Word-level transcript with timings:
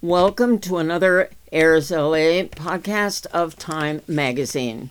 Welcome 0.00 0.60
to 0.60 0.76
another 0.76 1.28
Airs 1.50 1.90
LA 1.90 2.44
podcast 2.44 3.26
of 3.32 3.56
Time 3.56 4.00
Magazine. 4.06 4.90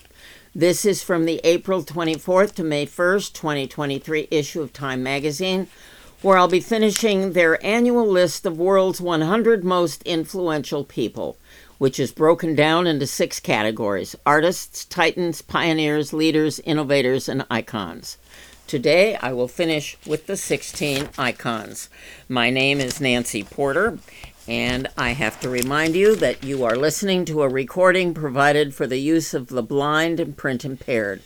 This 0.53 0.83
is 0.83 1.01
from 1.01 1.23
the 1.23 1.39
April 1.45 1.81
24th 1.81 2.55
to 2.55 2.63
May 2.65 2.85
1st, 2.85 3.31
2023 3.31 4.27
issue 4.29 4.61
of 4.61 4.73
Time 4.73 5.01
Magazine, 5.01 5.67
where 6.21 6.37
I'll 6.37 6.49
be 6.49 6.59
finishing 6.59 7.31
their 7.31 7.65
annual 7.65 8.05
list 8.05 8.45
of 8.45 8.59
world's 8.59 8.99
100 8.99 9.63
most 9.63 10.03
influential 10.03 10.83
people, 10.83 11.37
which 11.77 12.01
is 12.01 12.11
broken 12.11 12.53
down 12.53 12.85
into 12.85 13.07
six 13.07 13.39
categories 13.39 14.13
artists, 14.25 14.83
titans, 14.83 15.41
pioneers, 15.41 16.11
leaders, 16.11 16.59
innovators, 16.65 17.29
and 17.29 17.45
icons. 17.49 18.17
Today, 18.67 19.15
I 19.15 19.31
will 19.31 19.47
finish 19.47 19.97
with 20.05 20.27
the 20.27 20.35
16 20.35 21.07
icons. 21.17 21.87
My 22.27 22.49
name 22.49 22.81
is 22.81 22.99
Nancy 22.99 23.43
Porter, 23.43 23.99
and 24.47 24.87
I 24.97 25.11
have 25.11 25.39
to 25.41 25.49
remind 25.49 25.95
you 25.95 26.15
that 26.15 26.43
you 26.43 26.63
are 26.63 26.75
listening 26.75 27.25
to 27.25 27.41
a 27.41 27.49
recording 27.49 28.13
provided 28.13 28.73
for 28.73 28.87
the 28.87 28.99
use 28.99 29.33
of 29.33 29.47
the 29.47 29.63
blind 29.63 30.19
and 30.19 30.37
print 30.37 30.63
impaired. 30.63 31.21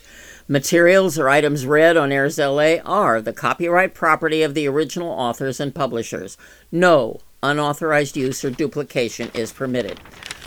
Materials 0.48 1.18
or 1.18 1.28
items 1.28 1.64
read 1.64 1.96
on 1.96 2.10
Airs 2.10 2.38
LA 2.38 2.76
are 2.84 3.20
the 3.20 3.32
copyright 3.32 3.94
property 3.94 4.42
of 4.42 4.54
the 4.54 4.66
original 4.66 5.10
authors 5.10 5.60
and 5.60 5.74
publishers. 5.74 6.36
No 6.72 7.20
unauthorized 7.42 8.16
use 8.16 8.44
or 8.44 8.50
duplication 8.50 9.30
is 9.34 9.52
permitted. 9.52 10.00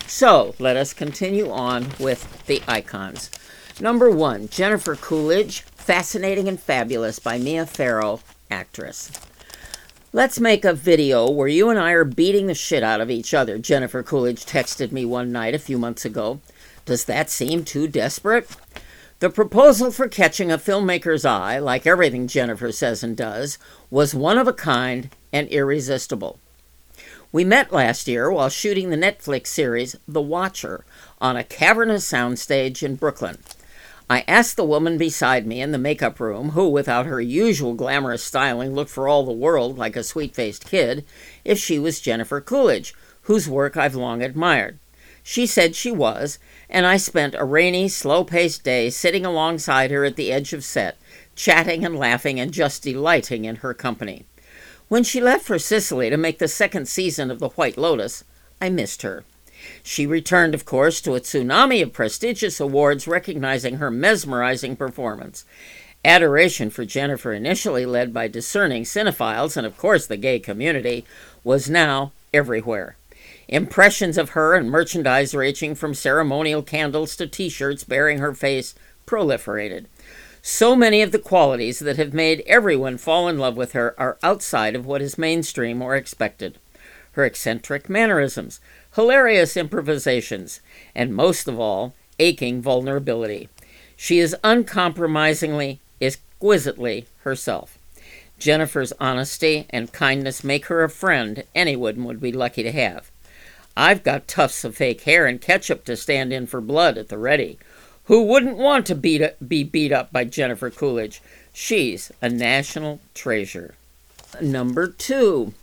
So 0.08 0.54
let 0.60 0.78
us 0.78 0.94
continue 0.94 1.50
on 1.50 1.88
with 2.00 2.46
the 2.46 2.62
icons. 2.68 3.32
Number 3.80 4.10
one, 4.10 4.50
Jennifer 4.50 4.96
Coolidge, 4.96 5.62
Fascinating 5.62 6.48
and 6.48 6.60
Fabulous 6.60 7.20
by 7.20 7.38
Mia 7.38 7.66
Farrow, 7.66 8.20
actress. 8.52 9.12
Let's 10.16 10.40
make 10.40 10.64
a 10.64 10.72
video 10.72 11.30
where 11.30 11.50
you 11.50 11.68
and 11.68 11.78
I 11.78 11.92
are 11.92 12.06
beating 12.06 12.48
the 12.48 12.54
shit 12.54 12.84
out 12.84 13.02
of 13.02 13.12
each 13.12 13.34
other, 13.34 13.58
Jennifer 13.58 14.02
Coolidge 14.02 14.46
texted 14.46 14.94
me 14.94 15.04
one 15.04 15.30
night 15.30 15.54
a 15.54 15.60
few 15.60 15.78
months 15.78 16.06
ago. 16.06 16.40
Does 16.86 17.04
that 17.04 17.30
seem 17.30 17.66
too 17.66 17.90
desperate? 17.90 18.48
The 19.20 19.30
proposal 19.30 19.92
for 19.92 20.08
catching 20.08 20.54
a 20.54 20.58
filmmaker's 20.58 21.26
eye, 21.26 21.60
like 21.60 21.86
everything 21.86 22.30
Jennifer 22.30 22.72
says 22.72 23.04
and 23.04 23.18
does, 23.18 23.58
was 23.90 24.16
one 24.16 24.38
of 24.38 24.48
a 24.48 24.54
kind 24.54 25.10
and 25.34 25.50
irresistible. 25.50 26.40
We 27.34 27.44
met 27.44 27.74
last 27.74 28.08
year 28.08 28.32
while 28.32 28.48
shooting 28.48 28.92
the 28.92 28.96
Netflix 28.96 29.48
series 29.48 29.98
The 30.08 30.22
Watcher 30.22 30.86
on 31.20 31.36
a 31.36 31.44
cavernous 31.44 32.10
soundstage 32.10 32.84
in 32.84 32.96
Brooklyn. 32.96 33.40
I 34.08 34.24
asked 34.28 34.56
the 34.56 34.64
woman 34.64 35.00
beside 35.00 35.48
me 35.48 35.62
in 35.62 35.72
the 35.72 35.80
makeup 35.80 36.20
room, 36.20 36.52
who, 36.52 36.70
without 36.70 37.08
her 37.08 37.20
usual 37.20 37.74
glamorous 37.74 38.24
styling, 38.24 38.76
looked 38.76 38.92
for 38.92 39.08
all 39.08 39.24
the 39.24 39.32
world 39.32 39.80
like 39.80 39.96
a 39.96 40.04
sweet 40.04 40.36
faced 40.36 40.66
kid, 40.66 41.04
if 41.44 41.58
she 41.58 41.80
was 41.80 42.00
Jennifer 42.00 42.40
Coolidge, 42.40 42.94
whose 43.24 43.50
work 43.50 43.76
I've 43.76 43.96
long 43.96 44.22
admired. 44.22 44.78
She 45.24 45.48
said 45.48 45.76
she 45.76 45.90
was, 45.90 46.38
and 46.70 46.86
I 46.86 46.98
spent 46.98 47.34
a 47.34 47.44
rainy, 47.44 47.88
slow 47.88 48.24
paced 48.24 48.64
day 48.64 48.92
sitting 48.92 49.26
alongside 49.26 49.90
her 49.90 50.06
at 50.06 50.18
the 50.18 50.32
edge 50.32 50.54
of 50.54 50.64
set, 50.64 50.98
chatting 51.36 51.84
and 51.84 51.98
laughing 51.98 52.40
and 52.40 52.54
just 52.54 52.84
delighting 52.84 53.46
in 53.46 53.58
her 53.58 53.74
company. 53.74 54.28
When 54.88 55.04
she 55.04 55.20
left 55.20 55.44
for 55.44 55.58
Sicily 55.58 56.12
to 56.12 56.18
make 56.18 56.38
the 56.38 56.48
second 56.48 56.88
season 56.88 57.32
of 57.32 57.40
The 57.40 57.50
White 57.50 57.76
Lotus, 57.76 58.24
I 58.62 58.70
missed 58.70 59.02
her. 59.02 59.26
She 59.84 60.06
returned, 60.06 60.54
of 60.54 60.66
course, 60.66 61.02
to 61.02 61.16
a 61.16 61.20
tsunami 61.20 61.82
of 61.82 61.94
prestigious 61.94 62.60
awards 62.60 63.08
recognizing 63.08 63.78
her 63.78 63.92
mesmerizing 63.92 64.76
performance. 64.76 65.46
Adoration 66.04 66.70
for 66.70 66.86
Jennifer, 66.86 67.34
initially 67.34 67.86
led 67.86 68.14
by 68.14 68.28
discerning 68.28 68.84
cinephiles 68.84 69.58
and, 69.58 69.66
of 69.66 69.78
course, 69.78 70.06
the 70.06 70.18
gay 70.18 70.40
community, 70.40 71.06
was 71.44 71.70
now 71.70 72.12
everywhere. 72.34 72.96
Impressions 73.48 74.18
of 74.18 74.30
her 74.30 74.56
and 74.56 74.70
merchandise 74.70 75.36
ranging 75.36 75.76
from 75.76 75.94
ceremonial 75.94 76.64
candles 76.64 77.16
to 77.16 77.28
t 77.28 77.50
shirts 77.50 77.84
bearing 77.84 78.18
her 78.20 78.34
face 78.34 78.76
proliferated. 79.06 79.86
So 80.42 80.76
many 80.76 81.02
of 81.02 81.12
the 81.12 81.20
qualities 81.20 81.80
that 81.80 81.98
have 81.98 82.14
made 82.14 82.44
everyone 82.46 82.98
fall 82.98 83.28
in 83.28 83.40
love 83.40 83.58
with 83.58 83.72
her 83.74 83.96
are 84.00 84.20
outside 84.22 84.76
of 84.76 84.86
what 84.86 85.02
is 85.02 85.18
mainstream 85.18 85.82
or 85.82 85.96
expected. 85.96 86.60
Her 87.16 87.26
eccentric 87.26 87.90
mannerisms, 87.90 88.60
hilarious 88.96 89.56
improvisations, 89.56 90.60
and 90.94 91.16
most 91.16 91.48
of 91.48 91.58
all, 91.60 91.94
aching 92.20 92.62
vulnerability. 92.62 93.48
She 93.96 94.20
is 94.20 94.36
uncompromisingly, 94.44 95.80
exquisitely 96.02 97.06
herself. 97.24 97.78
Jennifer's 98.38 98.92
honesty 99.00 99.66
and 99.70 99.94
kindness 99.94 100.44
make 100.44 100.66
her 100.66 100.84
a 100.84 100.90
friend 100.90 101.46
anyone 101.56 102.04
would 102.04 102.20
be 102.20 102.34
lucky 102.34 102.64
to 102.64 102.72
have. 102.74 103.10
I've 103.78 104.04
got 104.04 104.28
tufts 104.28 104.66
of 104.66 104.76
fake 104.76 105.02
hair 105.02 105.26
and 105.26 105.40
ketchup 105.40 105.86
to 105.86 105.96
stand 105.96 106.34
in 106.34 106.48
for 106.48 106.60
blood 106.60 106.98
at 106.98 107.08
the 107.08 107.18
ready. 107.18 107.58
Who 108.06 108.24
wouldn't 108.24 108.58
want 108.58 108.86
to 108.88 108.96
beat 108.96 109.22
be 109.46 109.64
beat 109.64 109.92
up 109.92 110.12
by 110.12 110.26
Jennifer 110.26 110.70
Coolidge? 110.70 111.22
She's 111.54 112.12
a 112.22 112.30
national 112.30 113.00
treasure. 113.14 113.76
Number 114.42 114.88
two, 114.88 115.54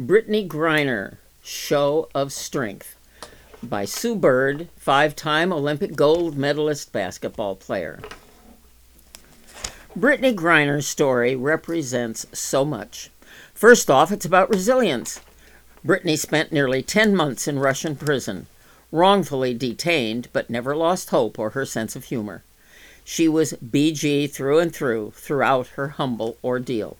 Brittney 0.00 0.48
Griner. 0.48 1.18
Show 1.42 2.08
of 2.14 2.32
Strength 2.32 2.96
by 3.62 3.84
Sue 3.84 4.16
Bird, 4.16 4.68
five 4.78 5.14
time 5.14 5.52
Olympic 5.52 5.94
gold 5.94 6.38
medalist 6.38 6.90
basketball 6.90 7.54
player. 7.54 8.00
Brittney 9.94 10.34
Griner's 10.34 10.86
story 10.86 11.36
represents 11.36 12.24
so 12.32 12.64
much. 12.64 13.10
First 13.52 13.90
off, 13.90 14.10
it's 14.10 14.24
about 14.24 14.48
resilience. 14.48 15.20
Brittney 15.86 16.18
spent 16.18 16.50
nearly 16.50 16.82
10 16.82 17.14
months 17.14 17.46
in 17.46 17.58
Russian 17.58 17.94
prison, 17.94 18.46
wrongfully 18.90 19.52
detained, 19.52 20.28
but 20.32 20.48
never 20.48 20.74
lost 20.74 21.10
hope 21.10 21.38
or 21.38 21.50
her 21.50 21.66
sense 21.66 21.94
of 21.94 22.04
humor. 22.04 22.42
She 23.04 23.28
was 23.28 23.52
BG 23.62 24.30
through 24.30 24.60
and 24.60 24.74
through 24.74 25.12
throughout 25.14 25.66
her 25.76 25.88
humble 25.88 26.38
ordeal. 26.42 26.96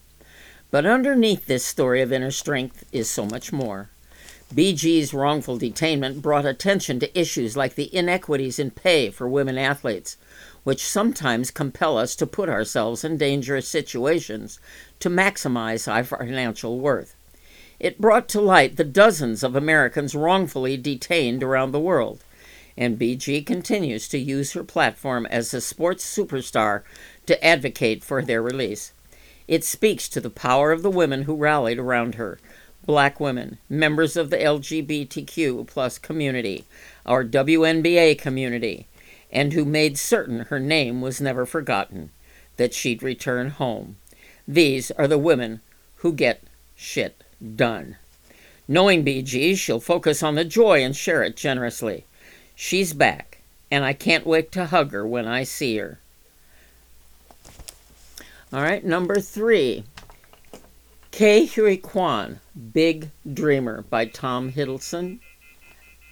But 0.71 0.87
underneath 0.87 1.47
this 1.47 1.65
story 1.65 2.01
of 2.01 2.13
inner 2.13 2.31
strength 2.31 2.85
is 2.93 3.11
so 3.11 3.27
much 3.27 3.53
more. 3.53 3.91
BG's 4.55 5.15
wrongful 5.15 5.59
detainment 5.59 6.23
brought 6.23 6.47
attention 6.47 7.01
to 7.01 7.19
issues 7.19 7.57
like 7.57 7.75
the 7.75 7.95
inequities 7.95 8.59
in 8.59 8.71
pay 8.71 9.11
for 9.11 9.29
women 9.29 9.59
athletes, 9.59 10.17
which 10.65 10.85
sometimes 10.85 11.51
compel 11.51 11.97
us 11.99 12.15
to 12.17 12.27
put 12.27 12.49
ourselves 12.49 13.05
in 13.05 13.17
dangerous 13.17 13.69
situations 13.69 14.61
to 15.01 15.09
maximize 15.09 15.91
our 15.91 16.05
financial 16.05 16.79
worth. 16.79 17.15
It 17.81 18.01
brought 18.01 18.29
to 18.31 18.41
light 18.41 18.77
the 18.77 18.85
dozens 18.85 19.43
of 19.43 19.57
Americans 19.57 20.15
wrongfully 20.15 20.77
detained 20.77 21.43
around 21.43 21.73
the 21.73 21.81
world, 21.81 22.23
and 22.77 22.99
BG 22.99 23.45
continues 23.47 24.07
to 24.09 24.19
use 24.19 24.53
her 24.53 24.65
platform 24.65 25.27
as 25.27 25.53
a 25.55 25.61
sports 25.61 26.05
superstar 26.05 26.83
to 27.27 27.45
advocate 27.45 28.05
for 28.05 28.23
their 28.23 28.43
release. 28.43 28.93
It 29.51 29.65
speaks 29.65 30.09
to 30.11 30.21
the 30.21 30.31
power 30.31 30.71
of 30.71 30.83
the 30.83 30.93
women 30.93 31.23
who 31.23 31.35
rallied 31.35 31.81
around 31.81 32.15
her 32.15 32.39
black 32.87 33.19
women, 33.19 33.59
members 33.69 34.17
of 34.17 34.31
the 34.31 34.37
LGBTQ 34.37 35.67
plus 35.67 35.99
community, 35.99 36.67
our 37.05 37.25
WNBA 37.25 38.17
community, 38.17 38.87
and 39.33 39.53
who 39.53 39.65
made 39.65 39.99
certain 39.99 40.43
her 40.43 40.61
name 40.61 41.01
was 41.01 41.21
never 41.21 41.45
forgotten, 41.45 42.11
that 42.59 42.73
she'd 42.73 43.03
return 43.03 43.51
home. 43.51 43.97
These 44.47 44.93
are 44.93 45.09
the 45.09 45.19
women 45.19 45.63
who 45.97 46.13
get 46.13 46.45
shit 46.77 47.25
done. 47.57 47.97
Knowing 48.69 49.05
BG, 49.05 49.57
she'll 49.57 49.81
focus 49.81 50.23
on 50.23 50.37
the 50.37 50.45
joy 50.45 50.85
and 50.85 50.95
share 50.95 51.25
it 51.25 51.37
generously. 51.37 52.05
She's 52.55 52.93
back, 52.93 53.41
and 53.69 53.85
I 53.85 53.95
can't 53.95 54.27
wait 54.27 54.53
to 54.53 54.67
hug 54.67 54.93
her 54.93 55.05
when 55.05 55.27
I 55.27 55.43
see 55.43 55.77
her. 55.79 55.99
All 58.53 58.63
right, 58.63 58.85
number 58.85 59.21
three. 59.21 59.85
Ke 61.13 61.49
Huy 61.55 61.77
Quan, 61.77 62.41
Big 62.73 63.11
Dreamer 63.33 63.83
by 63.83 64.07
Tom 64.07 64.51
Hiddleston, 64.51 65.21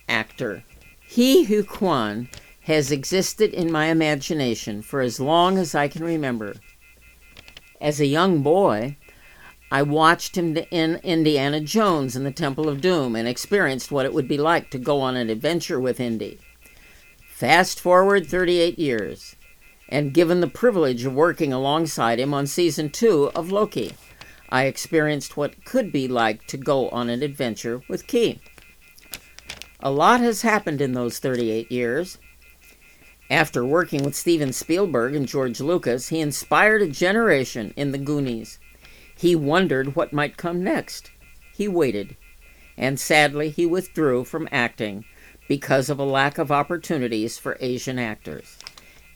actor. 0.09 0.63
Ke 1.09 1.47
Huy 1.47 1.65
Quan 1.65 2.29
has 2.61 2.93
existed 2.93 3.53
in 3.53 3.73
my 3.73 3.87
imagination 3.87 4.83
for 4.83 5.01
as 5.01 5.19
long 5.19 5.59
as 5.59 5.75
I 5.75 5.89
can 5.89 6.05
remember. 6.05 6.55
As 7.81 7.99
a 7.99 8.07
young 8.07 8.43
boy, 8.43 8.97
I 9.73 9.83
watched 9.83 10.37
him 10.37 10.57
in 10.71 11.01
Indiana 11.03 11.61
Jones 11.61 12.15
and 12.15 12.25
the 12.25 12.31
Temple 12.31 12.69
of 12.69 12.81
Doom 12.81 13.17
and 13.17 13.27
experienced 13.27 13.91
what 13.91 14.07
it 14.07 14.15
would 14.15 14.29
be 14.29 14.39
like 14.39 14.71
to 14.71 14.79
go 14.79 15.01
on 15.01 15.17
an 15.17 15.29
adventure 15.29 15.81
with 15.81 15.99
Indy. 15.99 16.39
Fast 17.29 17.81
forward 17.81 18.27
38 18.27 18.79
years, 18.79 19.35
and 19.89 20.13
given 20.15 20.41
the 20.41 20.47
privilege 20.47 21.05
of 21.05 21.15
working 21.15 21.53
alongside 21.53 22.19
him 22.19 22.35
on 22.35 22.47
season 22.47 22.91
two 22.91 23.31
of 23.35 23.51
Loki. 23.51 23.95
I 24.51 24.65
experienced 24.65 25.37
what 25.37 25.65
could 25.65 25.93
be 25.93 26.09
like 26.09 26.47
to 26.47 26.57
go 26.57 26.89
on 26.91 27.09
an 27.09 27.23
adventure 27.23 27.83
with 27.89 28.07
Ke. 28.07 28.39
A 29.81 29.91
lot 29.91 30.21
has 30.21 30.43
happened 30.43 30.81
in 30.81 30.93
those 30.93 31.19
38 31.19 31.71
years. 31.71 32.19
After 33.31 33.65
working 33.65 34.05
with 34.05 34.17
Steven 34.17 34.53
Spielberg 34.53 35.15
and 35.15 35.29
George 35.29 35.61
Lucas, 35.61 36.09
he 36.09 36.21
inspired 36.21 36.83
a 36.83 36.89
generation 36.89 37.75
in 37.77 37.93
The 37.93 37.99
Goonies. 37.99 38.59
He 39.17 39.37
wondered 39.37 39.95
what 39.95 40.13
might 40.13 40.37
come 40.37 40.65
next. 40.65 41.11
He 41.55 41.69
waited. 41.69 42.17
and 42.79 42.99
sadly 42.99 43.51
he 43.51 43.67
withdrew 43.67 44.25
from 44.25 44.49
acting 44.53 45.05
because 45.49 45.91
of 45.91 45.99
a 45.99 46.05
lack 46.05 46.39
of 46.39 46.53
opportunities 46.53 47.37
for 47.37 47.59
Asian 47.61 47.99
actors. 47.99 48.57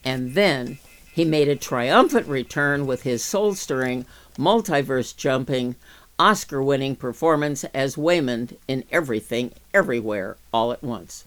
And 0.03 0.33
then 0.33 0.79
he 1.11 1.25
made 1.25 1.47
a 1.47 1.55
triumphant 1.55 2.27
return 2.27 2.85
with 2.85 3.03
his 3.03 3.23
soul 3.23 3.53
stirring, 3.53 4.05
multiverse 4.37 5.15
jumping, 5.15 5.75
Oscar 6.19 6.61
winning 6.61 6.95
performance 6.95 7.63
as 7.65 7.95
Waymond 7.95 8.57
in 8.67 8.83
Everything, 8.91 9.51
Everywhere, 9.73 10.37
All 10.53 10.71
at 10.71 10.83
Once. 10.83 11.25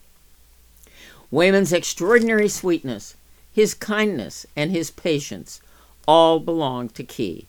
Waymond's 1.31 1.73
extraordinary 1.73 2.47
sweetness, 2.47 3.15
his 3.53 3.73
kindness, 3.73 4.45
and 4.55 4.71
his 4.71 4.91
patience 4.91 5.61
all 6.07 6.39
belong 6.39 6.89
to 6.89 7.03
Ke. 7.03 7.45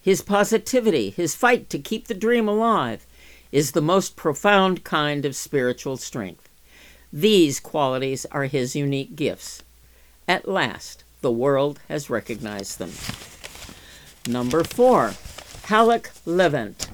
His 0.00 0.22
positivity, 0.22 1.10
his 1.10 1.34
fight 1.34 1.68
to 1.70 1.78
keep 1.78 2.06
the 2.06 2.14
dream 2.14 2.48
alive, 2.48 3.06
is 3.50 3.72
the 3.72 3.80
most 3.80 4.14
profound 4.14 4.84
kind 4.84 5.24
of 5.24 5.34
spiritual 5.34 5.96
strength. 5.96 6.48
These 7.12 7.60
qualities 7.60 8.26
are 8.26 8.44
his 8.44 8.76
unique 8.76 9.16
gifts. 9.16 9.62
At 10.28 10.46
last, 10.46 11.04
the 11.22 11.32
world 11.32 11.80
has 11.88 12.10
recognized 12.10 12.78
them. 12.78 12.92
Number 14.30 14.62
four, 14.62 15.14
Haluk 15.64 16.10
Levent, 16.26 16.86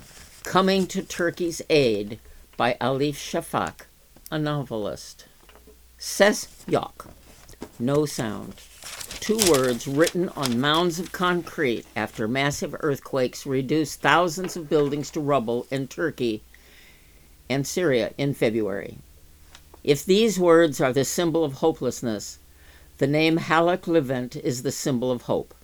Coming 0.45 0.87
to 0.87 1.03
Turkey's 1.03 1.61
Aid 1.69 2.21
by 2.57 2.77
Elif 2.81 3.15
Shafak, 3.17 3.87
a 4.31 4.39
novelist. 4.39 5.25
Ses 5.99 6.47
Yok, 6.69 7.09
no 7.81 8.07
sound. 8.07 8.55
Two 9.19 9.39
words 9.51 9.89
written 9.89 10.29
on 10.37 10.61
mounds 10.61 11.01
of 11.01 11.11
concrete 11.11 11.87
after 11.97 12.29
massive 12.29 12.77
earthquakes 12.81 13.47
reduced 13.47 14.01
thousands 14.01 14.57
of 14.57 14.69
buildings 14.69 15.11
to 15.11 15.19
rubble 15.19 15.67
in 15.73 15.89
Turkey 15.89 16.43
and 17.51 17.67
Syria 17.67 18.13
in 18.17 18.33
February. 18.35 18.99
If 19.83 20.05
these 20.05 20.39
words 20.39 20.81
are 20.81 20.93
the 20.93 21.05
symbol 21.05 21.43
of 21.43 21.55
hopelessness, 21.55 22.39
the 22.99 23.07
name 23.07 23.39
Haluk 23.39 23.87
Levent 23.87 24.37
is 24.37 24.63
the 24.63 24.73
symbol 24.73 25.11
of 25.11 25.23
hope. 25.23 25.55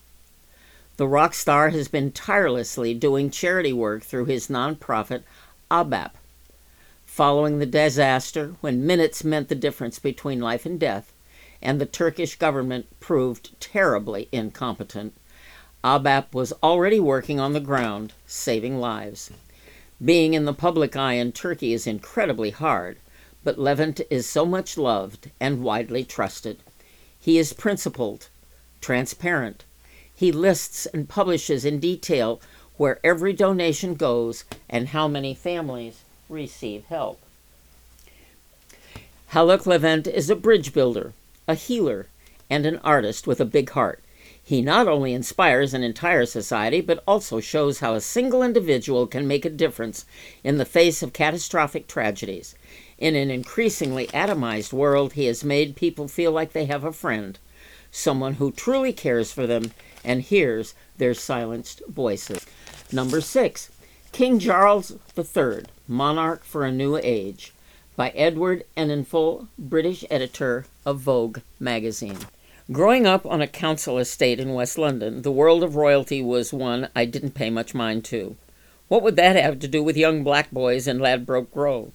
The 0.96 1.06
rock 1.06 1.34
star 1.34 1.70
has 1.70 1.88
been 1.88 2.12
tirelessly 2.12 2.92
doing 2.94 3.30
charity 3.30 3.72
work 3.72 4.02
through 4.02 4.26
his 4.26 4.48
nonprofit 4.48 5.22
AHBAP, 5.70 6.10
Following 7.06 7.58
the 7.58 7.66
disaster, 7.66 8.54
when 8.60 8.86
minutes 8.86 9.24
meant 9.24 9.48
the 9.48 9.54
difference 9.54 9.98
between 9.98 10.40
life 10.40 10.64
and 10.64 10.78
death, 10.78 11.12
and 11.60 11.80
the 11.80 11.84
Turkish 11.84 12.36
government 12.36 12.86
proved 13.00 13.60
terribly 13.60 14.28
incompetent, 14.32 15.12
AHBAP 15.84 16.32
was 16.32 16.52
already 16.62 16.98
working 16.98 17.38
on 17.38 17.52
the 17.52 17.60
ground, 17.60 18.12
saving 18.26 18.78
lives. 18.78 19.30
Being 20.02 20.34
in 20.34 20.44
the 20.44 20.54
public 20.54 20.96
eye 20.96 21.14
in 21.14 21.32
Turkey 21.32 21.72
is 21.72 21.86
incredibly 21.86 22.50
hard, 22.50 22.96
but 23.44 23.58
Levent 23.58 24.00
is 24.08 24.26
so 24.26 24.46
much 24.46 24.78
loved 24.78 25.30
and 25.40 25.62
widely 25.62 26.04
trusted. 26.04 26.58
He 27.20 27.38
is 27.38 27.52
principled, 27.52 28.28
transparent. 28.80 29.64
He 30.14 30.32
lists 30.32 30.86
and 30.86 31.08
publishes 31.08 31.64
in 31.64 31.78
detail 31.78 32.40
where 32.76 32.98
every 33.04 33.32
donation 33.32 33.94
goes 33.94 34.44
and 34.68 34.88
how 34.88 35.06
many 35.06 35.34
families 35.34 36.02
receive 36.28 36.84
help. 36.86 37.20
Haluk 39.32 39.66
Levent 39.66 40.06
is 40.06 40.30
a 40.30 40.34
bridge 40.34 40.72
builder, 40.72 41.12
a 41.46 41.54
healer, 41.54 42.06
and 42.48 42.66
an 42.66 42.78
artist 42.78 43.26
with 43.26 43.40
a 43.40 43.44
big 43.44 43.70
heart. 43.70 44.02
He 44.42 44.62
not 44.62 44.88
only 44.88 45.12
inspires 45.12 45.74
an 45.74 45.84
entire 45.84 46.26
society, 46.26 46.80
but 46.80 47.04
also 47.06 47.38
shows 47.38 47.78
how 47.78 47.94
a 47.94 48.00
single 48.00 48.42
individual 48.42 49.06
can 49.06 49.28
make 49.28 49.44
a 49.44 49.50
difference 49.50 50.04
in 50.42 50.58
the 50.58 50.64
face 50.64 51.02
of 51.02 51.12
catastrophic 51.12 51.86
tragedies. 51.86 52.56
In 53.00 53.16
an 53.16 53.30
increasingly 53.30 54.08
atomized 54.08 54.74
world, 54.74 55.14
he 55.14 55.24
has 55.24 55.42
made 55.42 55.74
people 55.74 56.06
feel 56.06 56.32
like 56.32 56.52
they 56.52 56.66
have 56.66 56.84
a 56.84 56.92
friend, 56.92 57.38
someone 57.90 58.34
who 58.34 58.52
truly 58.52 58.92
cares 58.92 59.32
for 59.32 59.46
them 59.46 59.72
and 60.04 60.20
hears 60.20 60.74
their 60.98 61.14
silenced 61.14 61.80
voices. 61.88 62.44
Number 62.92 63.22
six, 63.22 63.70
King 64.12 64.38
Charles 64.38 64.92
III, 65.16 65.64
Monarch 65.88 66.44
for 66.44 66.66
a 66.66 66.72
New 66.72 66.98
Age, 67.02 67.54
by 67.96 68.10
Edward 68.10 68.64
Enninful, 68.76 69.48
British 69.58 70.04
editor 70.10 70.66
of 70.84 70.98
Vogue 71.00 71.38
magazine. 71.58 72.18
Growing 72.70 73.06
up 73.06 73.24
on 73.24 73.40
a 73.40 73.46
council 73.46 73.96
estate 73.98 74.38
in 74.38 74.52
West 74.52 74.76
London, 74.76 75.22
the 75.22 75.32
world 75.32 75.62
of 75.62 75.74
royalty 75.74 76.22
was 76.22 76.52
one 76.52 76.88
I 76.94 77.06
didn't 77.06 77.32
pay 77.32 77.48
much 77.48 77.74
mind 77.74 78.04
to. 78.06 78.36
What 78.88 79.02
would 79.02 79.16
that 79.16 79.36
have 79.36 79.58
to 79.60 79.68
do 79.68 79.82
with 79.82 79.96
young 79.96 80.22
black 80.22 80.50
boys 80.50 80.86
in 80.86 80.98
Ladbroke 80.98 81.50
Grove? 81.50 81.92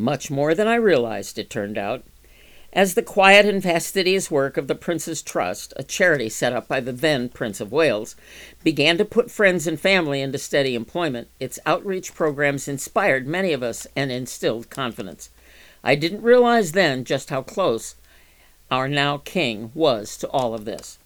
Much 0.00 0.30
more 0.30 0.54
than 0.54 0.66
I 0.66 0.76
realized, 0.76 1.38
it 1.38 1.50
turned 1.50 1.76
out. 1.76 2.04
As 2.72 2.94
the 2.94 3.02
quiet 3.02 3.44
and 3.44 3.62
fastidious 3.62 4.30
work 4.30 4.56
of 4.56 4.66
the 4.66 4.74
Prince's 4.74 5.20
Trust, 5.20 5.74
a 5.76 5.82
charity 5.82 6.30
set 6.30 6.54
up 6.54 6.66
by 6.66 6.80
the 6.80 6.90
then 6.90 7.28
Prince 7.28 7.60
of 7.60 7.70
Wales, 7.70 8.16
began 8.64 8.96
to 8.96 9.04
put 9.04 9.30
friends 9.30 9.66
and 9.66 9.78
family 9.78 10.22
into 10.22 10.38
steady 10.38 10.74
employment, 10.74 11.28
its 11.38 11.58
outreach 11.66 12.14
programs 12.14 12.66
inspired 12.66 13.26
many 13.26 13.52
of 13.52 13.62
us 13.62 13.86
and 13.94 14.10
instilled 14.10 14.70
confidence. 14.70 15.28
I 15.84 15.96
didn't 15.96 16.22
realize 16.22 16.72
then 16.72 17.04
just 17.04 17.28
how 17.28 17.42
close 17.42 17.94
our 18.70 18.88
now 18.88 19.18
king 19.18 19.70
was 19.74 20.16
to 20.16 20.28
all 20.30 20.54
of 20.54 20.64
this. 20.64 20.98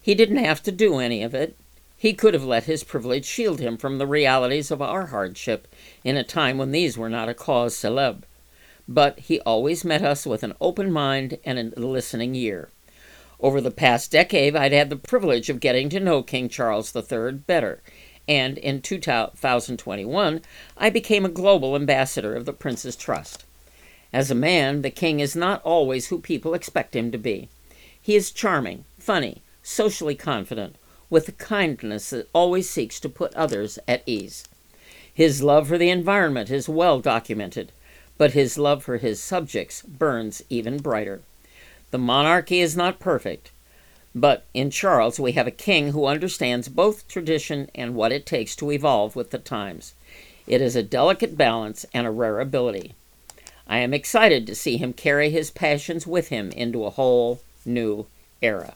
He 0.00 0.14
didn't 0.14 0.36
have 0.36 0.62
to 0.62 0.70
do 0.70 0.98
any 0.98 1.24
of 1.24 1.34
it. 1.34 1.56
He 1.96 2.14
could 2.14 2.32
have 2.32 2.44
let 2.44 2.64
his 2.64 2.84
privilege 2.84 3.24
shield 3.24 3.58
him 3.58 3.76
from 3.76 3.98
the 3.98 4.06
realities 4.06 4.70
of 4.70 4.80
our 4.80 5.06
hardship 5.06 5.66
in 6.04 6.16
a 6.16 6.22
time 6.22 6.58
when 6.58 6.70
these 6.70 6.96
were 6.96 7.10
not 7.10 7.28
a 7.28 7.34
cause 7.34 7.74
célèbre 7.74 8.22
but 8.88 9.18
he 9.18 9.40
always 9.40 9.84
met 9.84 10.02
us 10.02 10.26
with 10.26 10.42
an 10.42 10.54
open 10.60 10.92
mind 10.92 11.38
and 11.44 11.58
a 11.58 11.80
listening 11.80 12.34
ear. 12.34 12.68
Over 13.40 13.60
the 13.60 13.70
past 13.70 14.10
decade, 14.10 14.56
I'd 14.56 14.72
had 14.72 14.90
the 14.90 14.96
privilege 14.96 15.50
of 15.50 15.60
getting 15.60 15.88
to 15.90 16.00
know 16.00 16.22
King 16.22 16.48
Charles 16.48 16.94
III 16.94 17.32
better, 17.32 17.82
and 18.28 18.56
in 18.58 18.80
2021, 18.80 20.40
I 20.76 20.90
became 20.90 21.24
a 21.24 21.30
global 21.30 21.74
ambassador 21.74 22.34
of 22.34 22.44
the 22.44 22.52
Prince's 22.52 22.96
Trust. 22.96 23.44
As 24.12 24.30
a 24.30 24.34
man, 24.34 24.82
the 24.82 24.90
king 24.90 25.20
is 25.20 25.36
not 25.36 25.62
always 25.62 26.08
who 26.08 26.18
people 26.18 26.54
expect 26.54 26.96
him 26.96 27.10
to 27.12 27.18
be. 27.18 27.48
He 28.00 28.14
is 28.14 28.30
charming, 28.30 28.84
funny, 28.98 29.42
socially 29.62 30.14
confident, 30.14 30.76
with 31.10 31.28
a 31.28 31.32
kindness 31.32 32.10
that 32.10 32.28
always 32.32 32.70
seeks 32.70 32.98
to 33.00 33.08
put 33.08 33.34
others 33.34 33.78
at 33.86 34.02
ease. 34.06 34.44
His 35.12 35.42
love 35.42 35.68
for 35.68 35.76
the 35.76 35.90
environment 35.90 36.50
is 36.50 36.68
well 36.68 37.00
documented 37.00 37.72
but 38.18 38.32
his 38.32 38.58
love 38.58 38.82
for 38.82 38.96
his 38.96 39.22
subjects 39.22 39.82
burns 39.82 40.42
even 40.48 40.78
brighter. 40.78 41.20
The 41.90 41.98
monarchy 41.98 42.60
is 42.60 42.76
not 42.76 42.98
perfect, 42.98 43.50
but 44.14 44.44
in 44.54 44.70
Charles 44.70 45.20
we 45.20 45.32
have 45.32 45.46
a 45.46 45.50
king 45.50 45.92
who 45.92 46.06
understands 46.06 46.68
both 46.68 47.06
tradition 47.06 47.70
and 47.74 47.94
what 47.94 48.12
it 48.12 48.26
takes 48.26 48.56
to 48.56 48.72
evolve 48.72 49.14
with 49.14 49.30
the 49.30 49.38
times. 49.38 49.94
It 50.46 50.60
is 50.62 50.76
a 50.76 50.82
delicate 50.82 51.36
balance 51.36 51.84
and 51.92 52.06
a 52.06 52.10
rare 52.10 52.40
ability. 52.40 52.94
I 53.68 53.78
am 53.78 53.92
excited 53.92 54.46
to 54.46 54.54
see 54.54 54.76
him 54.76 54.92
carry 54.92 55.30
his 55.30 55.50
passions 55.50 56.06
with 56.06 56.28
him 56.28 56.50
into 56.52 56.84
a 56.84 56.90
whole 56.90 57.40
new 57.64 58.06
era. 58.40 58.74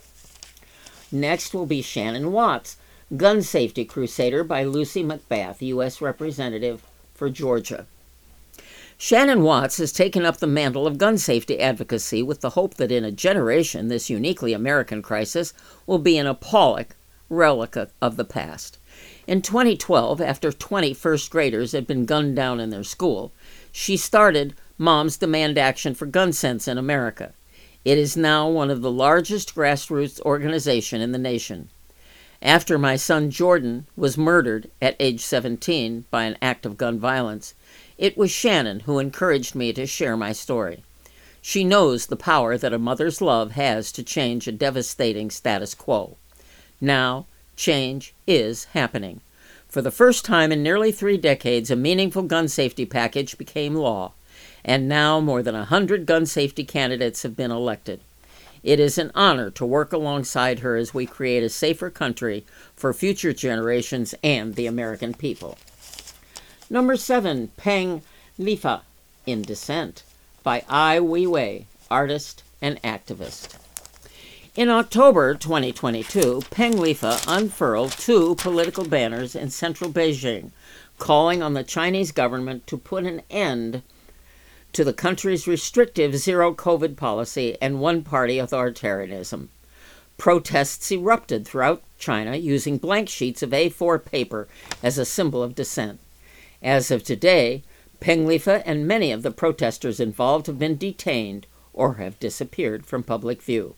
Next 1.13 1.55
will 1.55 1.67
be 1.67 1.83
Shannon 1.83 2.33
Watts, 2.33 2.77
Gun 3.17 3.43
Safety 3.43 3.85
Crusader 3.85 4.45
by 4.45 4.65
Lucy 4.65 5.03
McBath, 5.03 5.61
U.S. 5.61 6.01
Representative 6.01 6.83
for 7.15 7.31
Georgia. 7.31 7.87
Shannon 9.03 9.43
Watts 9.43 9.79
has 9.79 9.93
taken 9.93 10.27
up 10.27 10.37
the 10.37 10.47
mantle 10.47 10.87
of 10.87 10.99
gun 10.99 11.17
safety 11.17 11.59
advocacy 11.59 12.23
with 12.23 12.43
the 12.43 12.51
hope 12.51 12.75
that 12.75 12.93
in 12.93 13.03
a 13.03 13.11
generation 13.11 13.89
this 13.89 14.11
uniquely 14.11 14.53
American 14.53 15.01
crisis 15.01 15.55
will 15.87 15.99
be 15.99 16.19
an 16.19 16.27
appalling 16.27 16.85
relic 17.31 17.77
of 17.77 18.17
the 18.19 18.27
past. 18.27 18.77
In 19.27 19.41
2012, 19.41 20.21
after 20.21 20.53
20 20.53 20.93
first 20.93 21.31
graders 21.31 21.73
had 21.73 21.87
been 21.87 22.05
gunned 22.05 22.37
down 22.37 22.61
in 22.61 22.69
their 22.69 22.85
school, 22.85 23.33
she 23.73 23.97
started 23.97 24.53
Moms 24.77 25.17
Demand 25.17 25.57
Action 25.57 25.95
for 25.95 26.05
Gun 26.05 26.35
Sense 26.35 26.69
in 26.69 26.77
America. 26.77 27.33
It 27.87 27.97
is 27.97 28.19
now 28.19 28.51
one 28.51 28.71
of 28.71 28.83
the 28.83 28.93
largest 28.93 29.55
grassroots 29.55 30.21
organization 30.27 31.01
in 31.01 31.13
the 31.13 31.19
nation. 31.19 31.71
After 32.43 32.79
my 32.79 32.97
son 32.97 33.31
Jordan 33.31 33.87
was 33.97 34.19
murdered 34.19 34.71
at 34.83 34.97
age 35.01 35.21
17 35.21 36.05
by 36.11 36.25
an 36.25 36.37
act 36.43 36.67
of 36.67 36.77
gun 36.77 36.99
violence, 36.99 37.55
it 38.01 38.17
was 38.17 38.31
Shannon 38.31 38.81
who 38.81 38.99
encouraged 38.99 39.55
me 39.55 39.75
to 39.75 39.87
share 39.87 40.17
my 40.17 40.33
story. 40.33 40.83
She 41.43 41.65
knows 41.65 42.07
the 42.07 42.17
power 42.17 42.57
that 42.57 42.73
a 42.73 42.79
mother's 42.79 43.21
love 43.21 43.53
has 43.53 43.93
to 43.93 44.03
change 44.03 44.49
a 44.49 44.53
devastating 44.53 45.31
status 45.31 45.75
quo. 45.75 46.17
Now, 46.81 47.27
change 47.57 48.15
is 48.27 48.65
happening. 48.73 49.21
For 49.69 49.83
the 49.83 49.91
first 49.91 50.25
time 50.25 50.51
in 50.51 50.63
nearly 50.63 50.93
three 50.93 51.19
decades, 51.19 51.71
a 51.71 51.77
meaningful 51.77 52.23
gun 52.23 52.49
safety 52.49 52.87
package 52.87 53.37
became 53.37 53.75
law, 53.75 54.13
and 54.65 54.89
now 54.89 55.21
more 55.21 55.43
than 55.43 55.55
a 55.55 55.67
hundred 55.67 56.07
gun 56.07 56.25
safety 56.25 56.65
candidates 56.65 57.23
have 57.23 57.37
been 57.37 57.51
elected. 57.51 58.01
It 58.63 58.81
is 58.81 58.97
an 58.97 59.11
honor 59.15 59.51
to 59.51 59.67
work 59.67 59.93
alongside 59.93 60.61
her 60.61 60.77
as 60.77 60.95
we 60.95 61.05
create 61.05 61.43
a 61.43 61.51
safer 61.51 61.91
country 61.91 62.47
for 62.75 62.95
future 62.95 63.35
generations 63.35 64.15
and 64.23 64.55
the 64.55 64.67
American 64.67 65.13
people. 65.13 65.59
Number 66.73 66.97
seven, 66.97 67.49
Peng 67.57 68.03
Lifa 68.39 68.83
in 69.27 69.43
Dissent 69.43 70.05
by 70.45 70.63
Ai 70.69 71.01
Weiwei, 71.01 71.65
artist 71.91 72.45
and 72.63 72.81
activist. 72.83 73.59
In 74.55 74.69
October 74.69 75.35
2022, 75.35 76.43
Peng 76.53 76.75
Lifa 76.75 77.25
unfurled 77.27 77.91
two 77.91 78.37
political 78.37 78.85
banners 78.85 79.35
in 79.35 79.51
central 79.51 79.91
Beijing 79.91 80.53
calling 81.01 81.43
on 81.43 81.55
the 81.55 81.65
Chinese 81.65 82.13
government 82.13 82.69
to 82.69 82.77
put 82.77 83.03
an 83.05 83.23
end 83.29 83.83
to 84.73 84.85
the 84.85 84.93
country's 84.93 85.49
restrictive 85.49 86.15
zero 86.15 86.55
COVID 86.55 86.95
policy 86.95 87.57
and 87.61 87.81
one 87.81 88.05
party 88.05 88.37
authoritarianism. 88.37 89.49
Protests 90.19 90.93
erupted 90.93 91.49
throughout 91.49 91.83
China 91.99 92.37
using 92.37 92.79
blank 92.79 93.09
sheets 93.09 93.43
of 93.43 93.51
A4 93.51 94.05
paper 94.05 94.47
as 94.85 94.99
a 94.99 95.05
symbol 95.05 95.43
of 95.43 95.57
dissent. 95.57 95.99
As 96.63 96.91
of 96.91 97.03
today, 97.03 97.63
Peng 98.01 98.27
Lifa 98.27 98.63
and 98.67 98.87
many 98.87 99.13
of 99.13 99.23
the 99.23 99.31
protesters 99.31 100.01
involved 100.01 100.47
have 100.47 100.59
been 100.59 100.77
detained 100.77 101.47
or 101.73 101.95
have 101.95 102.19
disappeared 102.19 102.85
from 102.85 103.03
public 103.03 103.43
view. 103.43 103.77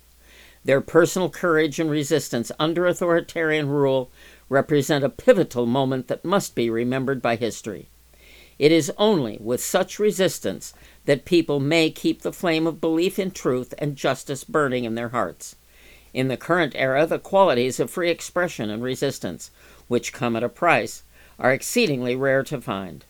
Their 0.64 0.80
personal 0.80 1.28
courage 1.28 1.78
and 1.78 1.90
resistance 1.90 2.52
under 2.58 2.86
authoritarian 2.86 3.68
rule 3.68 4.10
represent 4.48 5.04
a 5.04 5.08
pivotal 5.08 5.66
moment 5.66 6.08
that 6.08 6.24
must 6.24 6.54
be 6.54 6.70
remembered 6.70 7.20
by 7.20 7.36
history. 7.36 7.88
It 8.58 8.70
is 8.70 8.92
only 8.96 9.38
with 9.40 9.62
such 9.62 9.98
resistance 9.98 10.72
that 11.04 11.24
people 11.24 11.58
may 11.58 11.90
keep 11.90 12.22
the 12.22 12.32
flame 12.32 12.66
of 12.66 12.80
belief 12.80 13.18
in 13.18 13.32
truth 13.32 13.74
and 13.78 13.96
justice 13.96 14.44
burning 14.44 14.84
in 14.84 14.94
their 14.94 15.08
hearts. 15.08 15.56
In 16.14 16.28
the 16.28 16.36
current 16.36 16.74
era, 16.76 17.06
the 17.06 17.18
qualities 17.18 17.80
of 17.80 17.90
free 17.90 18.10
expression 18.10 18.70
and 18.70 18.82
resistance, 18.82 19.50
which 19.88 20.12
come 20.12 20.36
at 20.36 20.44
a 20.44 20.48
price, 20.48 21.02
are 21.42 21.52
exceedingly 21.52 22.16
rare 22.16 22.42
to 22.44 22.60
find. 22.60 23.04